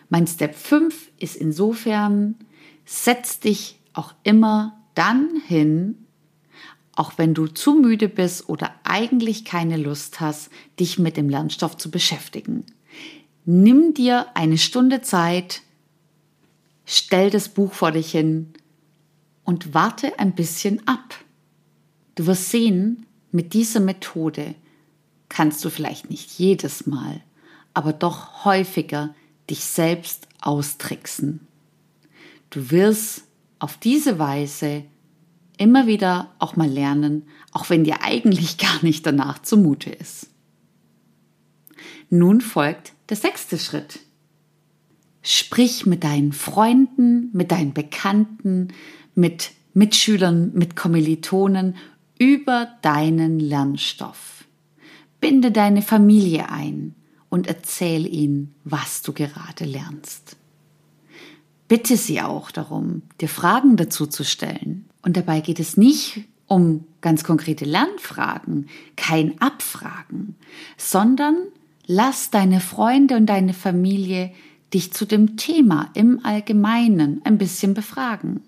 Mein 0.09 0.25
Step 0.25 0.55
5 0.55 1.11
ist 1.17 1.35
insofern, 1.35 2.35
setz 2.85 3.39
dich 3.39 3.79
auch 3.93 4.13
immer 4.23 4.79
dann 4.95 5.41
hin, 5.45 6.05
auch 6.95 7.13
wenn 7.17 7.33
du 7.33 7.47
zu 7.47 7.75
müde 7.75 8.09
bist 8.09 8.49
oder 8.49 8.73
eigentlich 8.83 9.45
keine 9.45 9.77
Lust 9.77 10.19
hast, 10.19 10.49
dich 10.79 10.99
mit 10.99 11.15
dem 11.15 11.29
Lernstoff 11.29 11.77
zu 11.77 11.91
beschäftigen. 11.91 12.65
Nimm 13.45 13.93
dir 13.93 14.27
eine 14.33 14.57
Stunde 14.57 15.01
Zeit, 15.01 15.61
stell 16.85 17.29
das 17.29 17.49
Buch 17.49 17.73
vor 17.73 17.91
dich 17.91 18.11
hin 18.11 18.53
und 19.43 19.73
warte 19.73 20.19
ein 20.19 20.33
bisschen 20.33 20.85
ab. 20.87 21.15
Du 22.15 22.25
wirst 22.25 22.49
sehen, 22.49 23.05
mit 23.31 23.53
dieser 23.53 23.79
Methode 23.79 24.55
kannst 25.29 25.63
du 25.63 25.69
vielleicht 25.69 26.09
nicht 26.09 26.39
jedes 26.39 26.87
Mal, 26.87 27.21
aber 27.73 27.93
doch 27.93 28.45
häufiger 28.45 29.13
dich 29.49 29.63
selbst 29.63 30.27
austricksen. 30.41 31.47
Du 32.49 32.71
wirst 32.71 33.23
auf 33.59 33.77
diese 33.77 34.17
Weise 34.19 34.83
immer 35.57 35.85
wieder 35.85 36.31
auch 36.39 36.55
mal 36.55 36.69
lernen, 36.69 37.23
auch 37.51 37.69
wenn 37.69 37.83
dir 37.83 38.01
eigentlich 38.01 38.57
gar 38.57 38.83
nicht 38.83 39.05
danach 39.05 39.41
zumute 39.41 39.91
ist. 39.91 40.27
Nun 42.09 42.41
folgt 42.41 42.93
der 43.09 43.17
sechste 43.17 43.59
Schritt. 43.59 43.99
Sprich 45.21 45.85
mit 45.85 46.03
deinen 46.03 46.31
Freunden, 46.31 47.29
mit 47.33 47.51
deinen 47.51 47.73
Bekannten, 47.73 48.69
mit 49.13 49.51
Mitschülern, 49.73 50.51
mit 50.53 50.75
Kommilitonen 50.75 51.75
über 52.19 52.67
deinen 52.81 53.39
Lernstoff. 53.39 54.43
Binde 55.21 55.51
deine 55.51 55.81
Familie 55.81 56.49
ein 56.49 56.93
und 57.29 57.47
erzähl 57.47 58.05
ihnen, 58.05 58.53
was 58.63 59.01
du 59.01 59.13
gerade 59.13 59.65
lernst. 59.65 60.35
Bitte 61.69 61.97
sie 61.97 62.21
auch 62.21 62.51
darum, 62.51 63.03
dir 63.21 63.29
Fragen 63.29 63.77
dazu 63.77 64.05
zu 64.05 64.23
stellen. 64.23 64.89
Und 65.01 65.15
dabei 65.15 65.39
geht 65.39 65.59
es 65.59 65.77
nicht 65.77 66.25
um 66.47 66.83
ganz 66.99 67.23
konkrete 67.23 67.63
Lernfragen, 67.63 68.67
kein 68.97 69.39
Abfragen, 69.39 70.35
sondern 70.77 71.37
lass 71.85 72.31
deine 72.31 72.59
Freunde 72.59 73.15
und 73.15 73.27
deine 73.27 73.53
Familie 73.53 74.31
dich 74.73 74.91
zu 74.91 75.05
dem 75.05 75.37
Thema 75.37 75.89
im 75.93 76.25
Allgemeinen 76.25 77.21
ein 77.23 77.37
bisschen 77.37 77.73
befragen. 77.73 78.41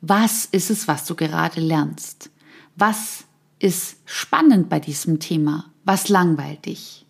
Was 0.00 0.44
ist 0.44 0.70
es, 0.70 0.88
was 0.88 1.06
du 1.06 1.14
gerade 1.14 1.60
lernst? 1.60 2.30
Was 2.80 3.24
ist 3.58 3.96
spannend 4.04 4.68
bei 4.68 4.78
diesem 4.78 5.18
Thema? 5.18 5.64
Was 5.84 6.08
langweilt 6.08 6.66
dich? 6.66 7.06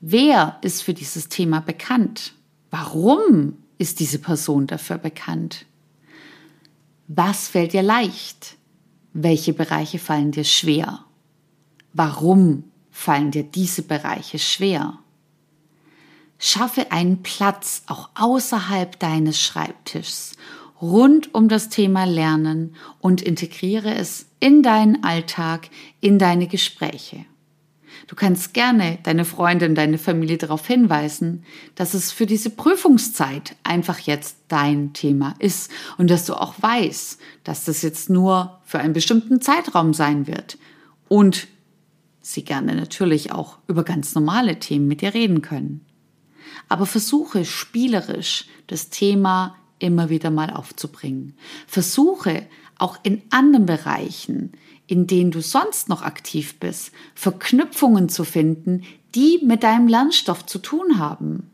Wer 0.00 0.56
ist 0.62 0.84
für 0.84 0.94
dieses 0.94 1.28
Thema 1.28 1.60
bekannt? 1.60 2.34
Warum 2.70 3.56
ist 3.78 3.98
diese 3.98 4.20
Person 4.20 4.68
dafür 4.68 4.98
bekannt? 4.98 5.66
Was 7.08 7.48
fällt 7.48 7.72
dir 7.72 7.82
leicht? 7.82 8.56
Welche 9.12 9.52
Bereiche 9.52 9.98
fallen 9.98 10.30
dir 10.30 10.44
schwer? 10.44 11.04
Warum 11.92 12.62
fallen 12.92 13.32
dir 13.32 13.42
diese 13.42 13.82
Bereiche 13.82 14.38
schwer? 14.38 15.00
Schaffe 16.38 16.92
einen 16.92 17.24
Platz 17.24 17.82
auch 17.88 18.10
außerhalb 18.14 18.96
deines 19.00 19.42
Schreibtischs 19.42 20.36
rund 20.80 21.34
um 21.34 21.48
das 21.48 21.68
Thema 21.68 22.04
Lernen 22.04 22.74
und 23.00 23.22
integriere 23.22 23.94
es 23.94 24.26
in 24.40 24.62
deinen 24.62 25.02
Alltag, 25.04 25.70
in 26.00 26.18
deine 26.18 26.46
Gespräche. 26.46 27.24
Du 28.06 28.14
kannst 28.14 28.54
gerne 28.54 28.98
deine 29.02 29.24
Freundin, 29.24 29.74
deine 29.74 29.98
Familie 29.98 30.38
darauf 30.38 30.66
hinweisen, 30.66 31.44
dass 31.74 31.94
es 31.94 32.12
für 32.12 32.26
diese 32.26 32.50
Prüfungszeit 32.50 33.56
einfach 33.64 33.98
jetzt 33.98 34.38
dein 34.48 34.92
Thema 34.92 35.34
ist 35.40 35.70
und 35.98 36.08
dass 36.10 36.24
du 36.24 36.34
auch 36.34 36.54
weißt, 36.60 37.20
dass 37.44 37.64
das 37.64 37.82
jetzt 37.82 38.08
nur 38.08 38.60
für 38.64 38.78
einen 38.78 38.92
bestimmten 38.92 39.40
Zeitraum 39.40 39.92
sein 39.92 40.26
wird 40.26 40.58
und 41.08 41.48
sie 42.20 42.44
gerne 42.44 42.74
natürlich 42.74 43.32
auch 43.32 43.58
über 43.66 43.84
ganz 43.84 44.14
normale 44.14 44.58
Themen 44.58 44.86
mit 44.86 45.00
dir 45.00 45.14
reden 45.14 45.42
können. 45.42 45.84
Aber 46.68 46.86
versuche 46.86 47.44
spielerisch 47.44 48.46
das 48.68 48.90
Thema 48.90 49.56
immer 49.78 50.10
wieder 50.10 50.30
mal 50.30 50.50
aufzubringen. 50.50 51.34
Versuche 51.66 52.46
auch 52.78 52.98
in 53.02 53.22
anderen 53.30 53.66
Bereichen, 53.66 54.52
in 54.86 55.06
denen 55.06 55.30
du 55.30 55.40
sonst 55.40 55.88
noch 55.88 56.02
aktiv 56.02 56.58
bist, 56.58 56.92
Verknüpfungen 57.14 58.08
zu 58.08 58.24
finden, 58.24 58.84
die 59.14 59.40
mit 59.44 59.62
deinem 59.62 59.88
Lernstoff 59.88 60.46
zu 60.46 60.58
tun 60.58 60.98
haben. 60.98 61.50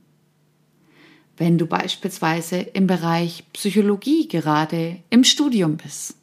Wenn 1.37 1.59
du 1.59 1.67
beispielsweise 1.67 2.59
im 2.59 2.87
Bereich 2.87 3.45
Psychologie 3.53 4.29
gerade 4.29 5.01
im 5.11 5.25
Studium 5.25 5.77
bist 5.77 6.15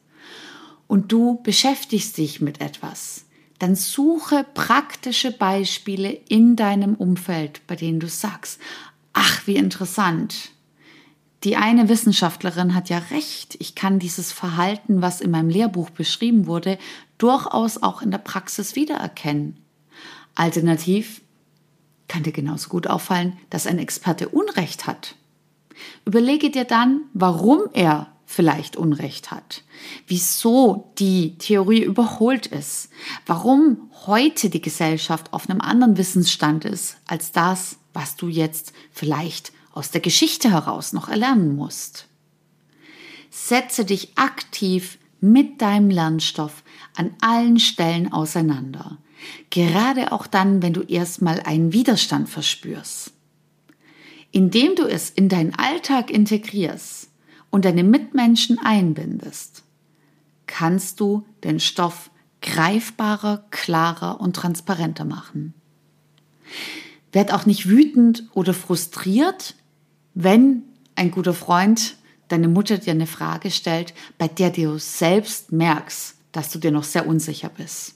und 0.88 1.12
du 1.12 1.42
beschäftigst 1.44 2.18
dich 2.18 2.40
mit 2.40 2.62
etwas, 2.62 3.26
dann 3.60 3.76
suche 3.76 4.46
praktische 4.54 5.32
Beispiele 5.32 6.12
in 6.30 6.56
deinem 6.56 6.96
Umfeld, 6.96 7.62
bei 7.68 7.76
denen 7.76 8.00
du 8.00 8.08
sagst, 8.08 8.60
ach, 9.14 9.46
wie 9.46 9.56
interessant, 9.56 10.52
die 11.44 11.58
eine 11.58 11.90
Wissenschaftlerin 11.90 12.76
hat 12.76 12.90
ja 12.90 13.00
recht. 13.10 13.56
Ich 13.60 13.74
kann 13.74 13.98
dieses 14.00 14.32
Verhalten, 14.32 15.02
was 15.02 15.22
in 15.22 15.32
meinem 15.32 15.50
Lehrbuch 15.50 15.90
beschrieben 15.90 16.46
wurde, 16.46 16.78
durchaus 17.18 17.82
auch 17.82 18.02
in 18.02 18.12
der 18.12 18.20
Praxis 18.20 18.76
wiedererkennen. 18.76 19.58
Alternativ 20.36 21.22
kann 22.08 22.24
dir 22.24 22.32
genauso 22.32 22.70
gut 22.70 22.88
auffallen, 22.88 23.38
dass 23.50 23.68
ein 23.68 23.80
Experte 23.80 24.30
Unrecht 24.30 24.86
hat. 24.86 25.16
Überlege 26.06 26.52
dir 26.52 26.66
dann, 26.66 27.02
warum 27.14 27.62
er 27.74 28.12
vielleicht 28.26 28.76
Unrecht 28.76 29.32
hat, 29.32 29.64
wieso 30.08 30.92
die 31.00 31.38
Theorie 31.38 31.84
überholt 31.84 32.48
ist, 32.48 32.90
warum 33.26 33.90
heute 34.06 34.50
die 34.50 34.62
Gesellschaft 34.62 35.34
auf 35.34 35.50
einem 35.50 35.62
anderen 35.62 35.98
Wissensstand 35.98 36.66
ist 36.66 36.98
als 37.08 37.32
das, 37.32 37.78
was 37.94 38.16
du 38.16 38.28
jetzt 38.28 38.74
vielleicht 38.92 39.52
aus 39.74 39.92
der 39.92 40.02
Geschichte 40.02 40.52
heraus 40.52 40.94
noch 40.94 41.10
erlernen 41.10 41.56
musst. 41.56 42.08
Setze 43.30 43.86
dich 43.86 44.18
aktiv 44.18 44.98
mit 45.22 45.62
deinem 45.62 45.90
Lernstoff 45.90 46.64
an 46.96 47.14
allen 47.22 47.60
Stellen 47.60 48.12
auseinander, 48.12 48.98
gerade 49.50 50.12
auch 50.12 50.28
dann, 50.28 50.62
wenn 50.62 50.74
du 50.74 50.82
erstmal 50.82 51.40
einen 51.42 51.74
Widerstand 51.74 52.28
verspürst. 52.28 53.14
Indem 54.32 54.76
du 54.76 54.84
es 54.84 55.10
in 55.10 55.30
deinen 55.30 55.56
Alltag 55.56 56.10
integrierst 56.10 57.10
und 57.50 57.66
deine 57.66 57.84
Mitmenschen 57.84 58.60
einbindest, 58.60 59.64
kannst 60.48 61.00
du 61.00 61.26
den 61.44 61.60
Stoff 61.60 62.10
greifbarer, 62.42 63.46
klarer 63.52 64.20
und 64.20 64.36
transparenter 64.36 65.06
machen. 65.06 65.54
Werd 67.12 67.34
auch 67.34 67.46
nicht 67.46 67.68
wütend 67.68 68.28
oder 68.34 68.54
frustriert, 68.54 69.56
wenn 70.14 70.64
ein 70.96 71.12
guter 71.12 71.34
Freund, 71.34 71.98
deine 72.28 72.48
Mutter 72.48 72.78
dir 72.78 72.92
eine 72.92 73.08
Frage 73.08 73.52
stellt, 73.52 73.94
bei 74.18 74.28
der 74.28 74.52
du 74.52 74.78
selbst 74.80 75.52
merkst, 75.52 76.16
dass 76.32 76.50
du 76.50 76.60
dir 76.60 76.72
noch 76.72 76.84
sehr 76.84 77.08
unsicher 77.08 77.50
bist. 77.50 77.96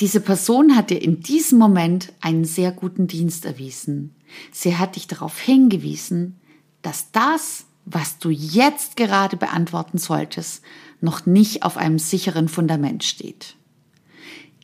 Diese 0.00 0.20
Person 0.20 0.76
hat 0.76 0.90
dir 0.90 1.00
in 1.00 1.20
diesem 1.20 1.58
Moment 1.58 2.12
einen 2.20 2.44
sehr 2.44 2.70
guten 2.70 3.06
Dienst 3.06 3.46
erwiesen. 3.46 4.14
Sie 4.52 4.76
hat 4.76 4.96
dich 4.96 5.06
darauf 5.06 5.38
hingewiesen, 5.40 6.38
dass 6.82 7.10
das, 7.12 7.64
was 7.86 8.18
du 8.18 8.28
jetzt 8.28 8.96
gerade 8.96 9.36
beantworten 9.36 9.96
solltest, 9.98 10.62
noch 11.00 11.24
nicht 11.24 11.62
auf 11.62 11.76
einem 11.76 11.98
sicheren 11.98 12.48
Fundament 12.48 13.04
steht. 13.04 13.56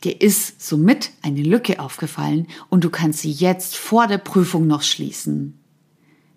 Dir 0.03 0.21
ist 0.21 0.61
somit 0.61 1.11
eine 1.21 1.41
Lücke 1.41 1.79
aufgefallen 1.79 2.47
und 2.69 2.83
du 2.83 2.89
kannst 2.89 3.19
sie 3.19 3.31
jetzt 3.31 3.75
vor 3.77 4.07
der 4.07 4.17
Prüfung 4.17 4.67
noch 4.67 4.81
schließen. 4.83 5.57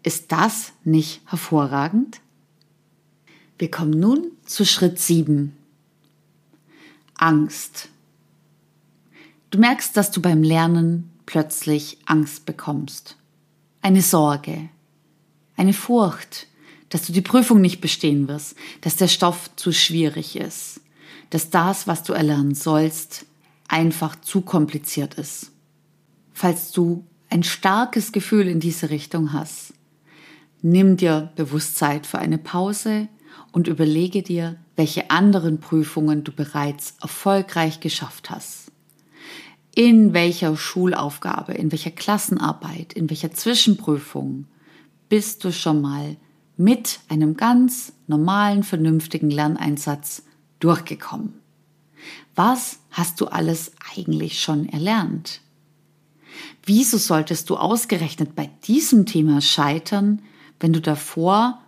Ist 0.06 0.30
das 0.30 0.72
nicht 0.84 1.20
hervorragend? 1.26 2.20
Wir 3.58 3.72
kommen 3.72 3.98
nun 3.98 4.30
zu 4.44 4.64
Schritt 4.64 5.00
7. 5.00 5.52
Angst. 7.16 7.88
Du 9.50 9.58
merkst, 9.58 9.96
dass 9.96 10.12
du 10.12 10.22
beim 10.22 10.44
Lernen 10.44 11.10
plötzlich 11.26 11.98
Angst 12.06 12.46
bekommst. 12.46 13.16
Eine 13.82 14.00
Sorge, 14.00 14.68
eine 15.56 15.72
Furcht, 15.72 16.46
dass 16.88 17.04
du 17.04 17.12
die 17.12 17.20
Prüfung 17.20 17.60
nicht 17.60 17.80
bestehen 17.80 18.28
wirst, 18.28 18.54
dass 18.82 18.94
der 18.94 19.08
Stoff 19.08 19.50
zu 19.56 19.72
schwierig 19.72 20.36
ist, 20.36 20.82
dass 21.30 21.50
das, 21.50 21.88
was 21.88 22.04
du 22.04 22.12
erlernen 22.12 22.54
sollst, 22.54 23.26
einfach 23.66 24.14
zu 24.20 24.42
kompliziert 24.42 25.14
ist. 25.14 25.50
Falls 26.32 26.70
du 26.70 27.04
ein 27.28 27.42
starkes 27.42 28.12
Gefühl 28.12 28.46
in 28.46 28.60
diese 28.60 28.90
Richtung 28.90 29.32
hast, 29.32 29.72
Nimm 30.68 30.96
dir 30.96 31.30
bewusst 31.36 31.76
Zeit 31.76 32.08
für 32.08 32.18
eine 32.18 32.38
Pause 32.38 33.06
und 33.52 33.68
überlege 33.68 34.24
dir, 34.24 34.56
welche 34.74 35.12
anderen 35.12 35.60
Prüfungen 35.60 36.24
du 36.24 36.32
bereits 36.32 36.96
erfolgreich 37.00 37.78
geschafft 37.78 38.30
hast. 38.30 38.72
In 39.76 40.12
welcher 40.12 40.56
Schulaufgabe, 40.56 41.52
in 41.52 41.70
welcher 41.70 41.92
Klassenarbeit, 41.92 42.94
in 42.94 43.08
welcher 43.08 43.30
Zwischenprüfung 43.30 44.46
bist 45.08 45.44
du 45.44 45.52
schon 45.52 45.80
mal 45.80 46.16
mit 46.56 46.98
einem 47.08 47.36
ganz 47.36 47.92
normalen, 48.08 48.64
vernünftigen 48.64 49.30
Lerneinsatz 49.30 50.24
durchgekommen? 50.58 51.34
Was 52.34 52.80
hast 52.90 53.20
du 53.20 53.26
alles 53.26 53.70
eigentlich 53.94 54.42
schon 54.42 54.68
erlernt? 54.68 55.42
Wieso 56.64 56.98
solltest 56.98 57.50
du 57.50 57.56
ausgerechnet 57.56 58.34
bei 58.34 58.50
diesem 58.64 59.06
Thema 59.06 59.40
scheitern, 59.40 60.22
wenn 60.60 60.72
du 60.72 60.80
davor 60.80 61.60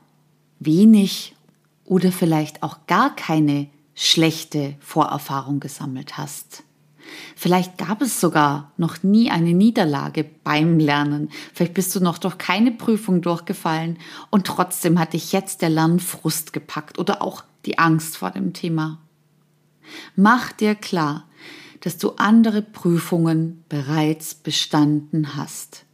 wenig 0.59 1.35
oder 1.85 2.13
vielleicht 2.13 2.63
auch 2.63 2.87
gar 2.87 3.15
keine 3.15 3.69
schlechte 3.95 4.77
Vorerfahrung 4.81 5.61
gesammelt 5.61 6.19
hast. 6.19 6.63
Vielleicht 7.35 7.79
gab 7.79 8.03
es 8.03 8.21
sogar 8.21 8.73
noch 8.77 9.03
nie 9.03 9.31
eine 9.31 9.55
Niederlage 9.55 10.25
beim 10.45 10.79
Lernen. 10.79 11.31
Vielleicht 11.55 11.75
bist 11.75 11.95
du 11.95 12.01
noch 12.01 12.19
durch 12.19 12.37
keine 12.37 12.71
Prüfung 12.71 13.23
durchgefallen 13.23 13.99
und 14.31 14.47
trotzdem 14.47 14.99
hat 14.99 15.15
dich 15.15 15.33
jetzt 15.33 15.63
der 15.63 15.71
Lernfrust 15.71 16.53
gepackt 16.53 16.99
oder 16.99 17.23
auch 17.23 17.45
die 17.65 17.79
Angst 17.79 18.17
vor 18.17 18.31
dem 18.31 18.53
Thema. 18.53 18.99
Mach 20.17 20.53
dir 20.53 20.75
klar, 20.75 21.25
dass 21.81 21.97
du 21.97 22.13
andere 22.17 22.61
Prüfungen 22.61 23.65
bereits 23.69 24.35
bestanden 24.35 25.37
hast. 25.37 25.85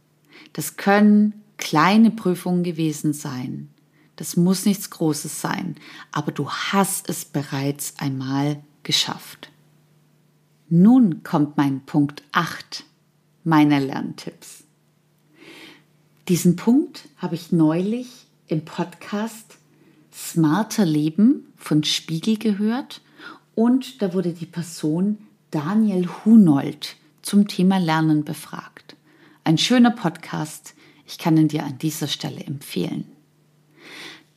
Das 0.53 0.77
können 0.77 1.44
kleine 1.57 2.11
Prüfungen 2.11 2.63
gewesen 2.63 3.13
sein. 3.13 3.69
Das 4.15 4.37
muss 4.37 4.65
nichts 4.65 4.89
Großes 4.89 5.41
sein, 5.41 5.75
aber 6.11 6.31
du 6.31 6.49
hast 6.49 7.09
es 7.09 7.25
bereits 7.25 7.95
einmal 7.97 8.63
geschafft. 8.83 9.51
Nun 10.69 11.23
kommt 11.23 11.57
mein 11.57 11.81
Punkt 11.85 12.23
8 12.31 12.85
meiner 13.43 13.79
Lerntipps. 13.79 14.63
Diesen 16.27 16.55
Punkt 16.55 17.07
habe 17.17 17.35
ich 17.35 17.51
neulich 17.51 18.25
im 18.47 18.65
Podcast 18.65 19.57
Smarter 20.11 20.85
Leben 20.85 21.53
von 21.57 21.83
Spiegel 21.83 22.37
gehört 22.37 23.01
und 23.53 24.01
da 24.01 24.13
wurde 24.13 24.33
die 24.33 24.45
Person 24.45 25.17
Daniel 25.51 26.07
Hunold 26.07 26.95
zum 27.21 27.47
Thema 27.47 27.77
Lernen 27.79 28.23
befragt. 28.23 28.95
Ein 29.43 29.57
schöner 29.57 29.91
Podcast, 29.91 30.73
ich 31.05 31.17
kann 31.17 31.37
ihn 31.37 31.47
dir 31.47 31.63
an 31.63 31.77
dieser 31.77 32.07
Stelle 32.07 32.43
empfehlen. 32.43 33.05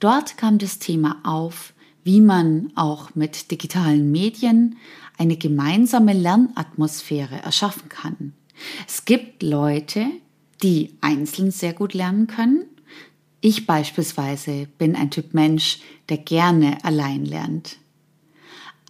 Dort 0.01 0.37
kam 0.37 0.59
das 0.59 0.79
Thema 0.79 1.21
auf, 1.25 1.73
wie 2.05 2.21
man 2.21 2.73
auch 2.75 3.15
mit 3.15 3.51
digitalen 3.51 4.11
Medien 4.11 4.77
eine 5.17 5.37
gemeinsame 5.37 6.13
Lernatmosphäre 6.13 7.43
erschaffen 7.43 7.89
kann. 7.89 8.33
Es 8.87 9.05
gibt 9.05 9.43
Leute, 9.43 10.07
die 10.63 10.97
einzeln 11.01 11.51
sehr 11.51 11.73
gut 11.73 11.95
lernen 11.95 12.27
können, 12.27 12.65
Ich 13.41 13.67
beispielsweise 13.67 14.67
bin 14.79 14.97
ein 14.97 15.11
Typ 15.11 15.33
Mensch, 15.33 15.79
der 16.09 16.19
gerne 16.19 16.85
allein 16.85 17.25
lernt. 17.25 17.77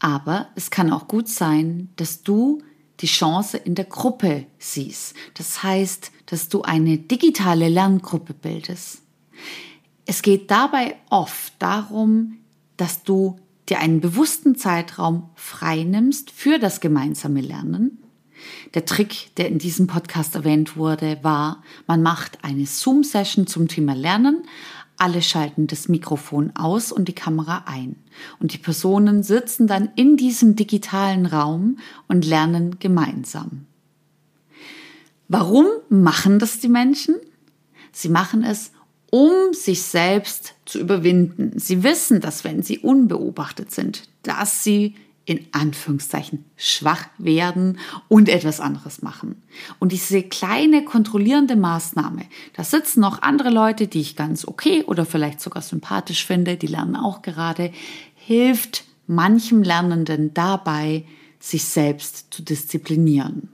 Aber 0.01 0.49
es 0.55 0.71
kann 0.71 0.91
auch 0.91 1.09
gut 1.09 1.29
sein, 1.29 1.91
dass 1.97 2.23
du 2.23 2.63
die 3.01 3.07
Chance 3.07 3.59
in 3.59 3.75
der 3.75 3.85
Gruppe 3.85 4.47
siehst. 4.59 5.15
Das 5.35 5.63
heißt, 5.63 6.13
dass 6.29 6.49
du 6.49 6.63
eine 6.63 6.99
digitale 6.99 7.69
Lerngruppe 7.69 8.35
bildest. 8.35 9.01
Es 10.05 10.23
geht 10.23 10.51
dabei 10.51 10.97
oft 11.11 11.55
darum, 11.59 12.39
dass 12.77 13.03
du 13.03 13.39
dir 13.69 13.81
einen 13.81 14.01
bewussten 14.01 14.55
Zeitraum 14.55 15.31
freinimmst 15.35 16.31
für 16.31 16.59
das 16.59 16.81
gemeinsame 16.81 17.41
Lernen. 17.41 17.99
Der 18.75 18.85
Trick, 18.85 19.35
der 19.37 19.49
in 19.49 19.59
diesem 19.59 19.87
Podcast 19.87 20.35
erwähnt 20.35 20.77
wurde, 20.77 21.19
war, 21.23 21.63
man 21.87 22.03
macht 22.03 22.45
eine 22.45 22.67
Zoom-Session 22.67 23.47
zum 23.47 23.67
Thema 23.69 23.95
Lernen, 23.95 24.43
alle 24.99 25.23
schalten 25.23 25.67
das 25.67 25.89
Mikrofon 25.89 26.55
aus 26.57 26.91
und 26.93 27.09
die 27.09 27.15
Kamera 27.15 27.65
ein. 27.67 27.97
Und 28.39 28.53
die 28.53 28.59
Personen 28.59 29.23
sitzen 29.23 29.67
dann 29.67 29.91
in 29.95 30.17
diesem 30.17 30.57
digitalen 30.57 31.25
Raum 31.25 31.79
und 32.09 32.27
lernen 32.27 32.79
gemeinsam. 32.81 33.68
Warum 35.29 35.67
machen 35.89 36.39
das 36.39 36.59
die 36.59 36.69
Menschen? 36.69 37.17
Sie 37.93 38.09
machen 38.09 38.43
es, 38.43 38.73
um 39.11 39.53
sich 39.53 39.83
selbst 39.83 40.55
zu 40.65 40.79
überwinden. 40.79 41.59
Sie 41.59 41.83
wissen, 41.83 42.21
dass 42.21 42.45
wenn 42.45 42.63
sie 42.63 42.79
unbeobachtet 42.79 43.71
sind, 43.71 44.09
dass 44.23 44.65
sie 44.65 44.95
in 45.25 45.47
Anführungszeichen 45.53 46.47
schwach 46.57 47.05
werden 47.19 47.79
und 48.09 48.31
etwas 48.31 48.61
anderes 48.61 49.03
machen. 49.03 49.43
Und 49.79 49.93
diese 49.93 50.23
kleine 50.23 50.87
kontrollierende 50.87 51.55
Maßnahme, 51.55 52.23
da 52.55 52.65
sitzen 52.65 53.01
noch 53.01 53.21
andere 53.21 53.51
Leute, 53.51 53.89
die 53.89 54.01
ich 54.01 54.17
ganz 54.17 54.47
okay 54.49 54.85
oder 54.85 55.05
vielleicht 55.05 55.43
sogar 55.43 55.63
sympathisch 55.63 56.25
finde, 56.25 56.57
die 56.57 56.67
lernen 56.67 56.97
auch 56.97 57.21
gerade, 57.21 57.73
hilft 58.15 58.85
manchem 59.07 59.63
Lernenden 59.63 60.33
dabei, 60.33 61.05
sich 61.39 61.65
selbst 61.65 62.29
zu 62.31 62.43
disziplinieren. 62.43 63.51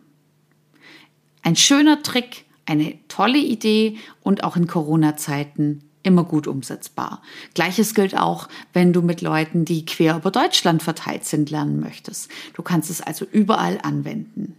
Ein 1.44 1.56
schöner 1.56 2.02
Trick, 2.02 2.46
eine 2.64 2.98
tolle 3.08 3.38
Idee 3.38 3.98
und 4.22 4.44
auch 4.44 4.56
in 4.56 4.66
Corona-Zeiten 4.66 5.84
immer 6.02 6.24
gut 6.24 6.46
umsetzbar. 6.46 7.22
Gleiches 7.52 7.94
gilt 7.94 8.16
auch, 8.16 8.48
wenn 8.72 8.94
du 8.94 9.02
mit 9.02 9.20
Leuten, 9.20 9.66
die 9.66 9.84
quer 9.84 10.16
über 10.16 10.30
Deutschland 10.30 10.82
verteilt 10.82 11.26
sind, 11.26 11.50
lernen 11.50 11.80
möchtest. 11.80 12.30
Du 12.54 12.62
kannst 12.62 12.88
es 12.88 13.02
also 13.02 13.26
überall 13.30 13.78
anwenden. 13.82 14.56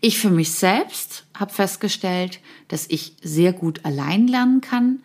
Ich 0.00 0.18
für 0.18 0.30
mich 0.30 0.52
selbst 0.52 1.26
habe 1.34 1.52
festgestellt, 1.52 2.40
dass 2.68 2.86
ich 2.88 3.14
sehr 3.22 3.52
gut 3.52 3.84
allein 3.84 4.26
lernen 4.26 4.62
kann 4.62 5.00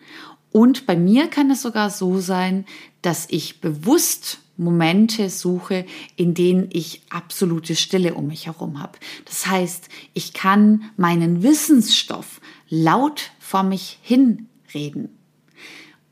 und 0.50 0.86
bei 0.86 0.96
mir 0.96 1.28
kann 1.28 1.50
es 1.50 1.60
sogar 1.60 1.90
so 1.90 2.18
sein, 2.18 2.64
dass 3.02 3.26
ich 3.28 3.60
bewusst 3.60 4.38
Momente 4.58 5.30
suche, 5.30 5.86
in 6.16 6.34
denen 6.34 6.68
ich 6.70 7.02
absolute 7.08 7.76
Stille 7.76 8.14
um 8.14 8.26
mich 8.26 8.46
herum 8.46 8.80
habe. 8.80 8.98
Das 9.24 9.46
heißt, 9.46 9.88
ich 10.12 10.34
kann 10.34 10.90
meinen 10.96 11.42
Wissensstoff 11.42 12.40
laut 12.68 13.30
vor 13.38 13.62
mich 13.62 13.98
hinreden 14.02 15.18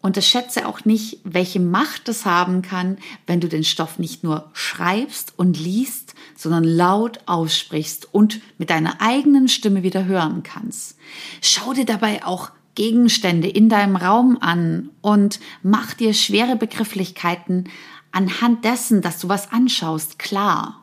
unterschätze 0.07 0.69
auch 0.69 0.85
nicht, 0.85 1.19
welche 1.25 1.59
Macht 1.59 2.09
es 2.09 2.25
haben 2.25 2.63
kann, 2.63 2.97
wenn 3.27 3.41
du 3.41 3.49
den 3.49 3.65
Stoff 3.65 3.99
nicht 3.99 4.23
nur 4.23 4.51
schreibst 4.53 5.33
und 5.37 5.59
liest, 5.59 6.15
sondern 6.37 6.63
laut 6.63 7.19
aussprichst 7.27 8.15
und 8.15 8.41
mit 8.57 8.71
deiner 8.71 9.01
eigenen 9.01 9.49
Stimme 9.49 9.83
wieder 9.83 10.05
hören 10.05 10.45
kannst. 10.45 10.97
Schau 11.43 11.73
dir 11.73 11.85
dabei 11.85 12.25
auch 12.25 12.53
Gegenstände 12.77 13.49
in 13.49 13.69
deinem 13.69 13.97
Raum 13.97 14.39
an 14.41 14.91
und 15.01 15.41
mach 15.63 15.95
dir 15.95 16.15
schwere 16.15 16.55
Begrifflichkeiten 16.55 17.65
anhand 18.17 18.65
dessen, 18.65 19.03
dass 19.03 19.21
du 19.21 19.29
was 19.29 19.53
anschaust, 19.53 20.19
klar. 20.19 20.83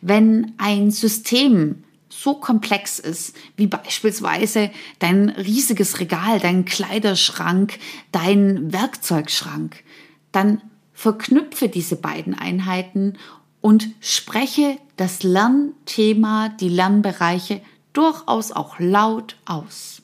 Wenn 0.00 0.52
ein 0.56 0.92
System 0.92 1.82
so 2.08 2.34
komplex 2.34 3.00
ist, 3.00 3.34
wie 3.56 3.66
beispielsweise 3.66 4.70
dein 5.00 5.30
riesiges 5.30 5.98
Regal, 5.98 6.38
dein 6.38 6.64
Kleiderschrank, 6.64 7.78
dein 8.12 8.72
Werkzeugschrank, 8.72 9.82
dann 10.30 10.62
verknüpfe 10.92 11.68
diese 11.68 11.96
beiden 11.96 12.34
Einheiten 12.34 13.16
und 13.60 13.88
spreche 14.00 14.78
das 14.96 15.24
Lernthema, 15.24 16.50
die 16.50 16.68
Lernbereiche 16.68 17.62
durchaus 17.92 18.52
auch 18.52 18.78
laut 18.78 19.36
aus. 19.44 20.02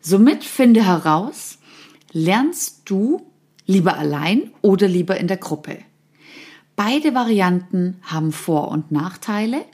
Somit 0.00 0.44
finde 0.44 0.84
heraus, 0.84 1.58
lernst 2.12 2.82
du 2.90 3.27
lieber 3.68 3.96
allein 3.96 4.50
oder 4.62 4.88
lieber 4.88 5.16
in 5.18 5.28
der 5.28 5.36
Gruppe. 5.36 5.78
Beide 6.74 7.14
Varianten 7.14 7.98
haben 8.02 8.32
Vor- 8.32 8.68
und 8.68 8.90
Nachteile 8.90 9.64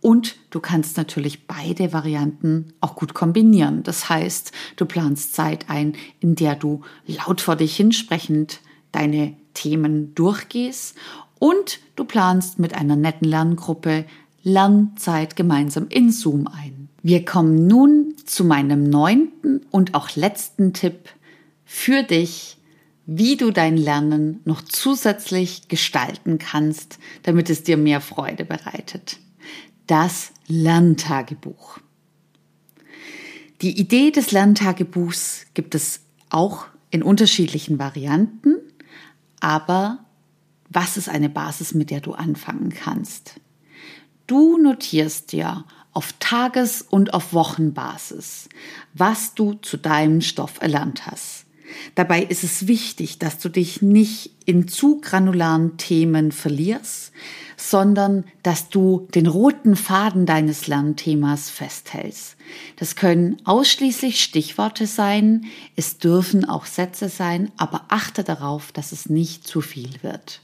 und 0.00 0.36
du 0.50 0.60
kannst 0.60 0.96
natürlich 0.96 1.46
beide 1.46 1.92
Varianten 1.92 2.72
auch 2.80 2.94
gut 2.94 3.12
kombinieren. 3.12 3.82
Das 3.82 4.08
heißt, 4.08 4.52
du 4.76 4.86
planst 4.86 5.34
Zeit 5.34 5.68
ein, 5.68 5.94
in 6.20 6.34
der 6.34 6.54
du 6.54 6.82
laut 7.06 7.40
vor 7.40 7.56
dich 7.56 7.76
hinsprechend 7.76 8.60
deine 8.92 9.34
Themen 9.54 10.14
durchgehst 10.14 10.96
und 11.38 11.80
du 11.96 12.04
planst 12.04 12.58
mit 12.58 12.74
einer 12.74 12.96
netten 12.96 13.28
Lerngruppe 13.28 14.04
Lernzeit 14.42 15.36
gemeinsam 15.36 15.88
in 15.88 16.12
Zoom 16.12 16.46
ein. 16.46 16.88
Wir 17.02 17.24
kommen 17.24 17.66
nun 17.66 18.14
zu 18.24 18.44
meinem 18.44 18.84
neunten 18.84 19.62
und 19.70 19.94
auch 19.94 20.16
letzten 20.16 20.72
Tipp 20.72 21.08
für 21.64 22.02
dich, 22.02 22.58
wie 23.12 23.36
du 23.36 23.50
dein 23.50 23.76
Lernen 23.76 24.38
noch 24.44 24.62
zusätzlich 24.62 25.66
gestalten 25.66 26.38
kannst, 26.38 27.00
damit 27.24 27.50
es 27.50 27.64
dir 27.64 27.76
mehr 27.76 28.00
Freude 28.00 28.44
bereitet. 28.44 29.18
Das 29.88 30.30
Lerntagebuch. 30.46 31.80
Die 33.62 33.80
Idee 33.80 34.12
des 34.12 34.30
Lerntagebuchs 34.30 35.46
gibt 35.54 35.74
es 35.74 36.02
auch 36.28 36.66
in 36.90 37.02
unterschiedlichen 37.02 37.80
Varianten, 37.80 38.58
aber 39.40 40.04
was 40.68 40.96
ist 40.96 41.08
eine 41.08 41.28
Basis, 41.28 41.74
mit 41.74 41.90
der 41.90 42.00
du 42.00 42.12
anfangen 42.12 42.70
kannst? 42.70 43.40
Du 44.28 44.56
notierst 44.56 45.32
dir 45.32 45.64
auf 45.92 46.14
Tages- 46.20 46.80
und 46.82 47.12
auf 47.12 47.32
Wochenbasis, 47.32 48.48
was 48.94 49.34
du 49.34 49.54
zu 49.54 49.78
deinem 49.78 50.20
Stoff 50.20 50.62
erlernt 50.62 51.06
hast. 51.06 51.46
Dabei 51.94 52.22
ist 52.22 52.44
es 52.44 52.66
wichtig, 52.66 53.18
dass 53.18 53.38
du 53.38 53.48
dich 53.48 53.82
nicht 53.82 54.30
in 54.44 54.68
zu 54.68 55.00
granularen 55.00 55.76
Themen 55.76 56.32
verlierst, 56.32 57.12
sondern 57.56 58.24
dass 58.42 58.68
du 58.68 59.06
den 59.14 59.26
roten 59.26 59.76
Faden 59.76 60.26
deines 60.26 60.66
Lernthemas 60.66 61.50
festhältst. 61.50 62.36
Das 62.76 62.96
können 62.96 63.36
ausschließlich 63.44 64.22
Stichworte 64.22 64.86
sein, 64.86 65.46
es 65.76 65.98
dürfen 65.98 66.44
auch 66.44 66.66
Sätze 66.66 67.08
sein, 67.08 67.50
aber 67.56 67.84
achte 67.88 68.24
darauf, 68.24 68.72
dass 68.72 68.92
es 68.92 69.08
nicht 69.08 69.46
zu 69.46 69.60
viel 69.60 69.90
wird. 70.02 70.40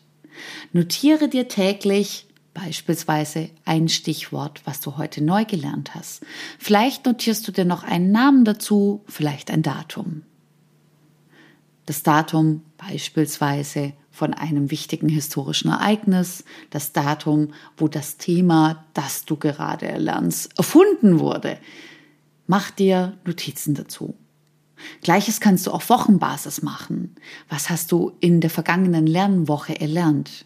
Notiere 0.72 1.28
dir 1.28 1.48
täglich 1.48 2.26
beispielsweise 2.52 3.50
ein 3.64 3.88
Stichwort, 3.88 4.62
was 4.64 4.80
du 4.80 4.96
heute 4.96 5.22
neu 5.22 5.44
gelernt 5.44 5.94
hast. 5.94 6.24
Vielleicht 6.58 7.06
notierst 7.06 7.46
du 7.48 7.52
dir 7.52 7.64
noch 7.64 7.82
einen 7.82 8.12
Namen 8.12 8.44
dazu, 8.44 9.02
vielleicht 9.06 9.50
ein 9.50 9.62
Datum 9.62 10.22
das 11.87 12.03
Datum 12.03 12.62
beispielsweise 12.77 13.92
von 14.11 14.35
einem 14.35 14.70
wichtigen 14.70 15.09
historischen 15.09 15.70
Ereignis, 15.70 16.44
das 16.71 16.92
Datum, 16.92 17.52
wo 17.77 17.87
das 17.87 18.17
Thema, 18.17 18.85
das 18.94 19.25
du 19.25 19.37
gerade 19.37 19.87
erlernst, 19.87 20.56
erfunden 20.58 21.21
wurde. 21.21 21.58
Mach 22.46 22.71
dir 22.71 23.19
Notizen 23.25 23.75
dazu. 23.75 24.15
Gleiches 25.02 25.40
kannst 25.40 25.67
du 25.67 25.71
auf 25.71 25.88
Wochenbasis 25.88 26.63
machen. 26.63 27.15
Was 27.48 27.71
hast 27.71 27.92
du 27.92 28.13
in 28.21 28.40
der 28.40 28.50
vergangenen 28.50 29.06
Lernwoche 29.06 29.81
erlernt? 29.81 30.44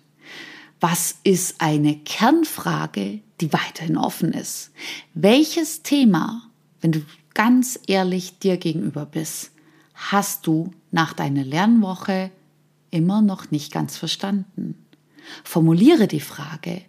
Was 0.80 1.16
ist 1.24 1.60
eine 1.60 1.96
Kernfrage, 1.96 3.20
die 3.40 3.52
weiterhin 3.52 3.96
offen 3.96 4.32
ist? 4.32 4.70
Welches 5.14 5.82
Thema, 5.82 6.42
wenn 6.80 6.92
du 6.92 7.02
ganz 7.34 7.78
ehrlich 7.86 8.38
dir 8.38 8.56
gegenüber 8.56 9.04
bist, 9.04 9.52
hast 10.00 10.46
du 10.46 10.72
nach 10.90 11.12
deiner 11.12 11.44
Lernwoche 11.44 12.30
immer 12.90 13.20
noch 13.22 13.50
nicht 13.50 13.72
ganz 13.72 13.96
verstanden. 13.96 14.86
Formuliere 15.44 16.08
die 16.08 16.20
Frage. 16.20 16.82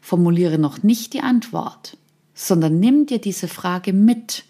Formuliere 0.00 0.58
noch 0.58 0.82
nicht 0.82 1.12
die 1.12 1.20
Antwort, 1.20 1.98
sondern 2.34 2.80
nimm 2.80 3.06
dir 3.06 3.20
diese 3.20 3.48
Frage 3.48 3.92
mit 3.92 4.44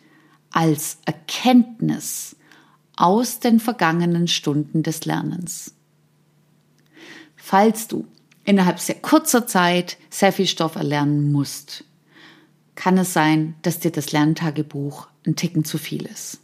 als 0.52 0.98
Erkenntnis 1.04 2.36
aus 2.96 3.40
den 3.40 3.58
vergangenen 3.58 4.28
Stunden 4.28 4.82
des 4.82 5.04
Lernens. 5.04 5.74
Falls 7.36 7.88
du 7.88 8.06
innerhalb 8.44 8.78
sehr 8.78 8.96
kurzer 8.96 9.46
Zeit 9.46 9.96
sehr 10.10 10.32
viel 10.32 10.46
Stoff 10.46 10.76
erlernen 10.76 11.32
musst, 11.32 11.84
kann 12.76 12.96
es 12.98 13.12
sein, 13.12 13.56
dass 13.62 13.80
dir 13.80 13.90
das 13.90 14.12
Lerntagebuch 14.12 15.08
ein 15.26 15.36
Ticken 15.36 15.64
zu 15.64 15.76
viel 15.76 16.06
ist. 16.06 16.39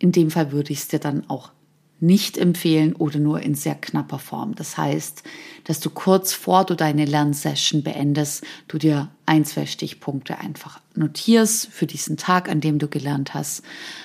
In 0.00 0.10
dem 0.10 0.30
Fall 0.30 0.50
würde 0.50 0.72
ich 0.72 0.80
es 0.80 0.88
dir 0.88 0.98
dann 0.98 1.30
auch 1.30 1.52
nicht 2.00 2.38
empfehlen 2.38 2.94
oder 2.94 3.18
nur 3.18 3.40
in 3.42 3.54
sehr 3.54 3.74
knapper 3.74 4.18
Form. 4.18 4.54
Das 4.54 4.78
heißt, 4.78 5.22
dass 5.64 5.80
du 5.80 5.90
kurz 5.90 6.32
vor 6.32 6.64
du 6.64 6.74
deine 6.74 7.04
Lernsession 7.04 7.82
beendest, 7.82 8.42
du 8.68 8.78
dir 8.78 9.10
ein, 9.26 9.44
zwei 9.44 9.66
Stichpunkte 9.66 10.38
einfach 10.38 10.80
notierst 10.94 11.66
für 11.66 11.86
diesen 11.86 12.16
Tag, 12.16 12.48
an 12.48 12.62
dem 12.62 12.78
du 12.78 12.88
gelernt 12.88 13.34
hast, 13.34 13.62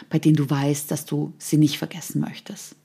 bei 0.10 0.20
denen 0.20 0.36
du 0.36 0.50
weißt, 0.50 0.92
dass 0.92 1.06
du 1.06 1.34
sie 1.38 1.58
nicht 1.58 1.78
vergessen 1.78 2.20
möchtest. 2.20 2.76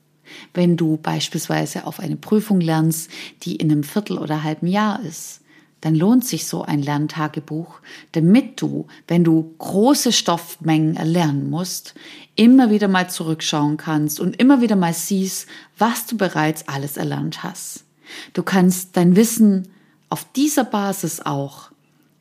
Wenn 0.55 0.77
du 0.77 0.97
beispielsweise 0.97 1.87
auf 1.87 1.99
eine 1.99 2.17
Prüfung 2.17 2.61
lernst, 2.61 3.11
die 3.43 3.57
in 3.57 3.73
einem 3.73 3.83
Viertel 3.83 4.17
oder 4.17 4.45
halben 4.45 4.69
Jahr 4.69 5.03
ist, 5.03 5.40
dann 5.81 5.95
lohnt 5.95 6.25
sich 6.27 6.47
so 6.47 6.63
ein 6.63 6.83
Lerntagebuch, 6.83 7.81
damit 8.13 8.61
du, 8.61 8.87
wenn 9.09 9.25
du 9.25 9.55
große 9.59 10.13
Stoffmengen 10.13 10.97
erlernen 10.97 11.49
musst, 11.49 11.95
immer 12.37 12.71
wieder 12.71 12.89
mal 12.89 13.09
zurückschauen 13.09 13.77
kannst 13.77 14.21
und 14.21 14.37
immer 14.37 14.61
wieder 14.61 14.77
mal 14.77 14.95
siehst, 14.95 15.49
was 15.79 16.07
du 16.07 16.17
bereits 16.17 16.69
alles 16.69 16.97
erlernt 16.97 17.43
hast. 17.43 17.85
Du 18.33 18.43
kannst 18.43 18.97
dein 18.97 19.17
Wissen 19.17 19.69
auf 20.09 20.27
dieser 20.35 20.65
Basis 20.65 21.21
auch, 21.21 21.71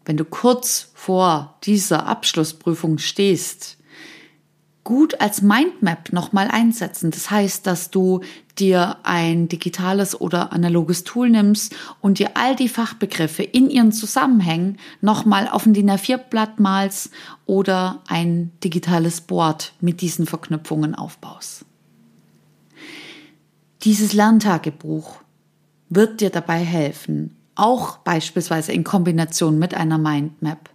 wenn 0.05 0.17
du 0.17 0.25
kurz 0.25 0.91
vor 0.93 1.57
dieser 1.63 2.05
Abschlussprüfung 2.05 2.97
stehst, 2.97 3.77
gut 4.83 5.19
als 5.21 5.41
Mindmap 5.41 6.13
nochmal 6.13 6.47
einsetzen. 6.49 7.11
Das 7.11 7.29
heißt, 7.29 7.67
dass 7.67 7.91
du 7.91 8.21
dir 8.57 8.97
ein 9.03 9.47
digitales 9.47 10.19
oder 10.19 10.51
analoges 10.51 11.03
Tool 11.03 11.29
nimmst 11.29 11.75
und 12.01 12.19
dir 12.19 12.31
all 12.35 12.55
die 12.55 12.69
Fachbegriffe 12.69 13.43
in 13.43 13.69
ihren 13.69 13.91
Zusammenhängen 13.91 14.77
nochmal 15.01 15.47
auf 15.47 15.65
ein 15.65 15.73
DIN 15.73 15.91
A4-Blatt 15.91 16.59
malst 16.59 17.11
oder 17.45 18.01
ein 18.07 18.51
digitales 18.63 19.21
Board 19.21 19.73
mit 19.79 20.01
diesen 20.01 20.25
Verknüpfungen 20.25 20.95
aufbaust. 20.95 21.65
Dieses 23.83 24.13
Lerntagebuch 24.13 25.21
wird 25.89 26.21
dir 26.21 26.29
dabei 26.29 26.59
helfen, 26.59 27.35
auch 27.55 27.97
beispielsweise 27.97 28.71
in 28.71 28.83
Kombination 28.83 29.57
mit 29.57 29.73
einer 29.73 29.97
Mindmap, 29.97 30.69